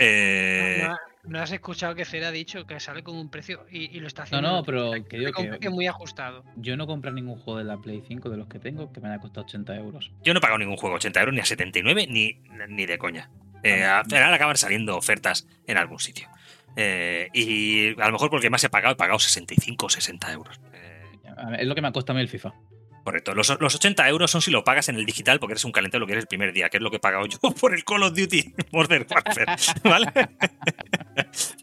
[0.00, 3.96] Eh, No, no has escuchado que Cera ha dicho que sale con un precio y,
[3.96, 4.50] y lo está No, haciendo.
[4.52, 6.44] no, pero que un que precio muy ajustado.
[6.56, 9.08] yo no compré ningún juego de la Play 5 de los que tengo que me
[9.08, 10.12] haya costado 80 euros.
[10.22, 13.28] yo no he pagado ningún juego 80 euros, ni a 79, ni, ni de coña.
[13.64, 16.28] Eh, al final acaban saliendo ofertas en algún sitio.
[16.76, 20.60] Eh, y a lo mejor porque más he pagado, he pagado 65 o 60 euros.
[21.58, 22.52] Es lo que me ha costado a mí el FIFA.
[23.04, 23.34] Correcto.
[23.34, 26.00] Los, los 80 euros son si lo pagas en el digital porque eres un calentero
[26.00, 27.84] lo que eres el primer día, que es lo que he pagado yo por el
[27.84, 29.56] Call of Duty Modern Warfare.
[29.84, 30.06] ¿Vale?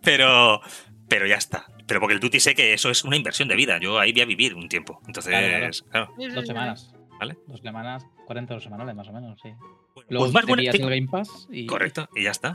[0.04, 0.62] pero,
[1.08, 1.66] pero ya está.
[1.88, 3.80] Pero porque el Duty sé que eso es una inversión de vida.
[3.80, 5.02] Yo ahí voy a vivir un tiempo.
[5.08, 6.34] Entonces, Claro, claro.
[6.34, 6.92] Dos semanas.
[7.20, 7.38] Vale.
[7.48, 9.50] Dos semanas, 40 euros semanales más o menos, sí.
[9.94, 11.66] Pues Luego más te buena- tengo- el Game Pass y...
[11.66, 12.54] Correcto, y ya está.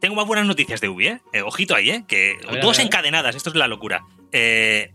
[0.00, 1.20] Tengo más buenas noticias de Ubi, ¿eh?
[1.34, 2.04] Eh, ojito ahí, ¿eh?
[2.08, 4.02] Que ver, dos encadenadas, esto es la locura.
[4.32, 4.94] Eh,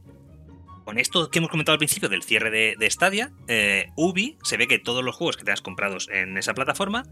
[0.85, 4.55] con esto que hemos comentado al principio del cierre de, de Stadia, eh, Ubi se
[4.55, 7.03] ve que todos los juegos que te has comprado en esa plataforma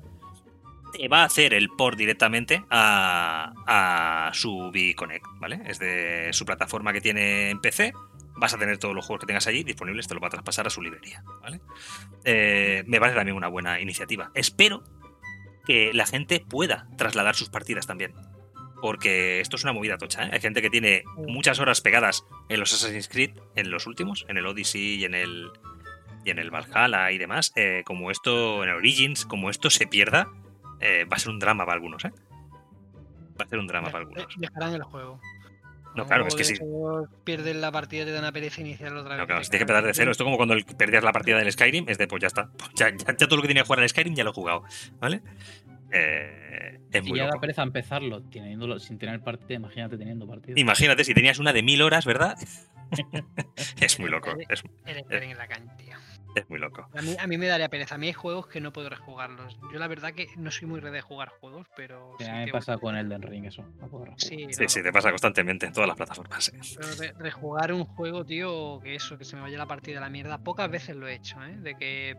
[0.94, 5.62] te va a hacer el port directamente a, su Ubi Connect, ¿vale?
[5.66, 7.94] Es de su plataforma que tiene en PC.
[8.36, 10.68] Vas a tener todos los juegos que tengas allí disponibles, te lo va a traspasar
[10.68, 11.24] a su librería.
[12.24, 14.32] Eh, me parece también una buena iniciativa.
[14.36, 14.84] Espero
[15.66, 18.14] que la gente pueda trasladar sus partidas también.
[18.84, 20.30] Porque esto es una movida tocha, ¿eh?
[20.34, 24.36] Hay gente que tiene muchas horas pegadas en los Assassin's Creed, en los últimos, en
[24.36, 25.50] el Odyssey y en el,
[26.26, 27.54] y en el Valhalla y demás.
[27.56, 30.28] Eh, como esto, en el Origins, como esto se pierda,
[30.82, 32.12] eh, va a ser un drama para algunos, ¿eh?
[33.40, 34.28] Va a ser un drama para algunos.
[34.38, 35.22] Dejarán el juego.
[35.96, 36.56] No, claro, es que sí.
[36.56, 36.64] si
[37.24, 39.20] pierdes la partida te dan a pereza iniciar otra vez.
[39.20, 40.12] No, claro, si tienes que empezar de cero.
[40.12, 42.50] Esto como cuando perdías la partida del Skyrim, es de pues ya está.
[42.58, 44.34] Pues ya, ya- ya todo lo que tenía que jugar al Skyrim ya lo he
[44.34, 44.64] jugado,
[45.00, 45.22] ¿vale?
[45.94, 47.42] Eh, es Si muy ya da loco.
[47.42, 50.60] pereza empezarlo teniéndolo, sin tener partida, imagínate teniendo partida.
[50.60, 52.36] Imagínate si tenías una de mil horas, ¿verdad?
[53.82, 55.96] es muy loco, es, El Skyrim en la cancha, tío.
[56.36, 56.88] es muy loco.
[56.96, 57.96] A mí, a mí me daría pereza.
[57.96, 59.58] A mí hay juegos que no puedo rejugarlos.
[59.72, 62.16] Yo la verdad que no soy muy re de jugar juegos, pero...
[62.20, 63.64] Sí, sí a mí me pasa con Elden Ring eso.
[63.80, 64.20] no puedo rejugar.
[64.22, 66.50] Sí, Sí, no, sí, te pasa constantemente en todas las plataformas.
[66.50, 66.60] eh.
[66.78, 70.02] Pero re- rejugar un juego, tío, que eso, que se me vaya la partida a
[70.02, 71.56] la mierda, pocas veces lo he hecho, ¿eh?
[71.58, 72.16] De que,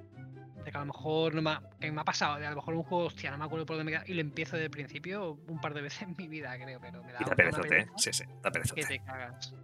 [0.64, 2.56] de que a lo mejor no me ha, que me ha pasado, de a lo
[2.56, 4.66] mejor un juego, hostia, no me acuerdo por dónde me queda, y lo empiezo desde
[4.66, 7.36] el principio un par de veces en mi vida, creo, pero me da Y da
[7.36, 7.86] perezote, ¿eh?
[7.86, 8.84] pereza Sí, sí, da que perezote.
[8.84, 9.54] te cagas.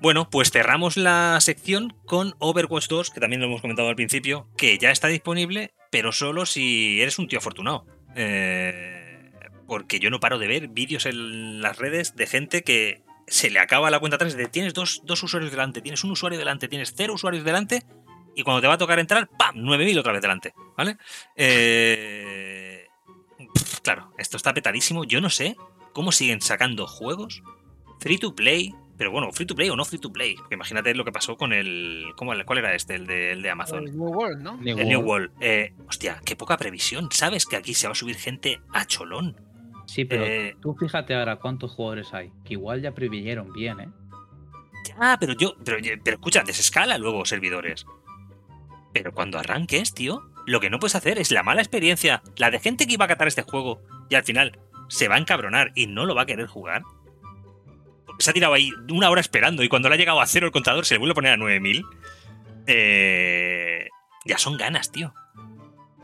[0.00, 4.48] Bueno, pues cerramos la sección con Overwatch 2, que también lo hemos comentado al principio,
[4.56, 7.86] que ya está disponible, pero solo si eres un tío afortunado.
[8.16, 9.30] Eh,
[9.66, 13.58] porque yo no paro de ver vídeos en las redes de gente que se le
[13.58, 16.92] acaba la cuenta 3 de tienes dos, dos usuarios delante, tienes un usuario delante, tienes
[16.94, 17.82] cero usuarios delante,
[18.36, 19.56] y cuando te va a tocar entrar, ¡pam!
[19.56, 20.96] 9000 otra vez delante, ¿vale?
[21.36, 22.86] Eh,
[23.82, 25.04] claro, esto está petadísimo.
[25.04, 25.56] Yo no sé
[25.92, 27.42] cómo siguen sacando juegos
[28.00, 30.36] free to play Pero bueno, free to play o no free to play.
[30.36, 32.12] Porque imagínate lo que pasó con el.
[32.16, 32.94] ¿cómo, ¿Cuál era este?
[32.94, 33.88] El de, el de Amazon.
[33.88, 34.56] El New World, ¿no?
[34.58, 35.30] New El New World.
[35.32, 35.42] World.
[35.42, 37.08] Eh, hostia, qué poca previsión.
[37.10, 39.40] ¿Sabes que aquí se va a subir gente a cholón?
[39.86, 42.30] Sí, pero Eh, tú fíjate ahora cuántos jugadores hay.
[42.44, 43.88] Que igual ya previnieron bien, ¿eh?
[44.98, 45.56] Ah, pero yo.
[45.64, 47.86] Pero, pero escucha, desescala luego servidores.
[48.94, 52.60] Pero cuando arranques, tío, lo que no puedes hacer es la mala experiencia, la de
[52.60, 55.88] gente que iba a catar este juego y al final se va a encabronar y
[55.88, 56.82] no lo va a querer jugar.
[58.20, 60.52] Se ha tirado ahí una hora esperando y cuando le ha llegado a cero el
[60.52, 61.84] contador se le vuelve a poner a 9000.
[62.68, 63.88] Eh,
[64.24, 65.12] ya son ganas, tío.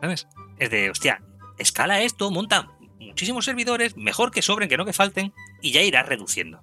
[0.00, 0.26] ¿Sabes?
[0.58, 1.22] Es de, hostia,
[1.58, 5.32] escala esto, monta muchísimos servidores, mejor que sobren, que no que falten,
[5.62, 6.60] y ya irás reduciendo.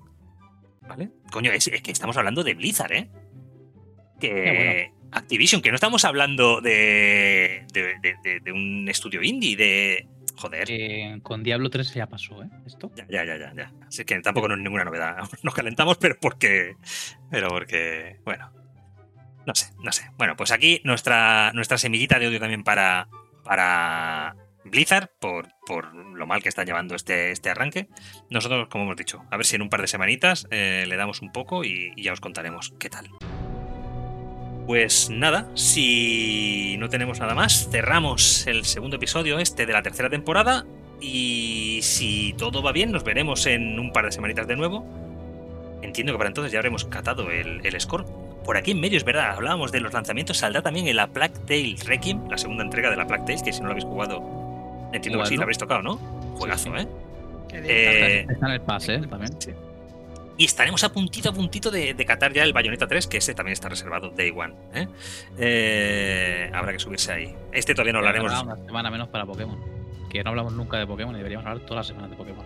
[0.82, 1.09] ¿Vale?
[1.32, 3.09] Coño, es, es que estamos hablando de Blizzard, ¿eh?
[4.19, 10.08] Que Activision, que no estamos hablando de, de, de- de- de un estudio indie, de...
[10.36, 10.68] Joder.
[10.70, 12.47] Eh, con Diablo 3 ya pasó, ¿eh?
[12.68, 12.91] Esto.
[12.95, 13.72] Ya, ya, ya, ya, ya.
[13.88, 15.18] Así que tampoco no es ninguna novedad.
[15.43, 16.76] Nos calentamos, pero porque.
[17.32, 18.18] Pero porque.
[18.24, 18.51] Bueno.
[19.47, 20.12] No sé, no sé.
[20.16, 23.08] Bueno, pues aquí nuestra, nuestra semillita de odio también para.
[23.43, 27.88] para Blizzard, por, por lo mal que está llevando este, este arranque.
[28.30, 31.22] Nosotros, como hemos dicho, a ver si en un par de semanitas eh, le damos
[31.24, 33.10] un poco y, y ya os contaremos qué tal.
[34.68, 40.09] Pues nada, si no tenemos nada más, cerramos el segundo episodio este de la tercera
[40.09, 40.65] temporada
[40.99, 44.86] y si todo va bien, nos veremos en un par de semanitas de nuevo.
[45.82, 48.03] Entiendo que para entonces ya habremos catado el, el score.
[48.43, 51.36] Por aquí en medio, es verdad, hablábamos de los lanzamientos, saldrá también en la Plague
[51.47, 54.22] Tale Requiem, la segunda entrega de la Plague Tale, que si no lo habéis jugado,
[54.91, 55.95] entiendo que sí, lo habréis tocado, ¿no?
[56.36, 56.84] Juegazo, sí.
[56.84, 56.88] ¿eh?
[57.53, 59.07] Eh, Está en el pase, ¿eh?
[59.07, 59.32] También.
[60.38, 63.33] Y estaremos a puntito, a puntito de, de catar ya el Bayonetta 3, que ese
[63.33, 64.53] también está reservado Day One.
[64.73, 64.88] ¿eh?
[65.38, 67.35] Eh, habrá que subirse ahí.
[67.51, 67.99] Este todavía no.
[67.99, 69.59] Habrá Una semana menos para Pokémon.
[70.09, 72.45] Que no hablamos nunca de Pokémon y deberíamos hablar todas las semanas de Pokémon.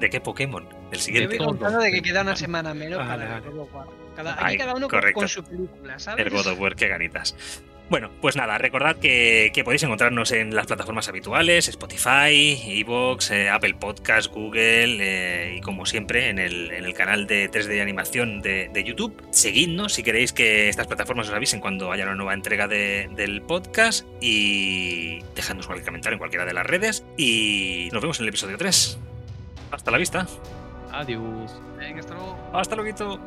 [0.00, 0.66] ¿De qué Pokémon?
[0.90, 1.36] El Yo siguiente.
[1.38, 3.42] voy contando de que queda una semana menos Vale, para.
[4.16, 5.20] Cada, aquí cada uno correcto.
[5.20, 6.26] con su película, ¿sabes?
[6.26, 7.36] El God of War, qué ganitas.
[7.92, 13.50] Bueno, pues nada, recordad que, que podéis encontrarnos en las plataformas habituales, Spotify, Evox, eh,
[13.50, 17.82] Apple Podcast, Google eh, y como siempre en el, en el canal de 3D de
[17.82, 19.22] animación de, de YouTube.
[19.30, 23.42] Seguidnos si queréis que estas plataformas os avisen cuando haya una nueva entrega de- del
[23.42, 28.28] podcast y dejadnos cualquier comentario en cualquiera de las redes y nos vemos en el
[28.30, 28.98] episodio 3.
[29.70, 30.26] Hasta la vista.
[30.92, 31.60] Adiós.
[31.76, 32.38] Venga, hasta luego.
[32.54, 33.20] Hasta luego.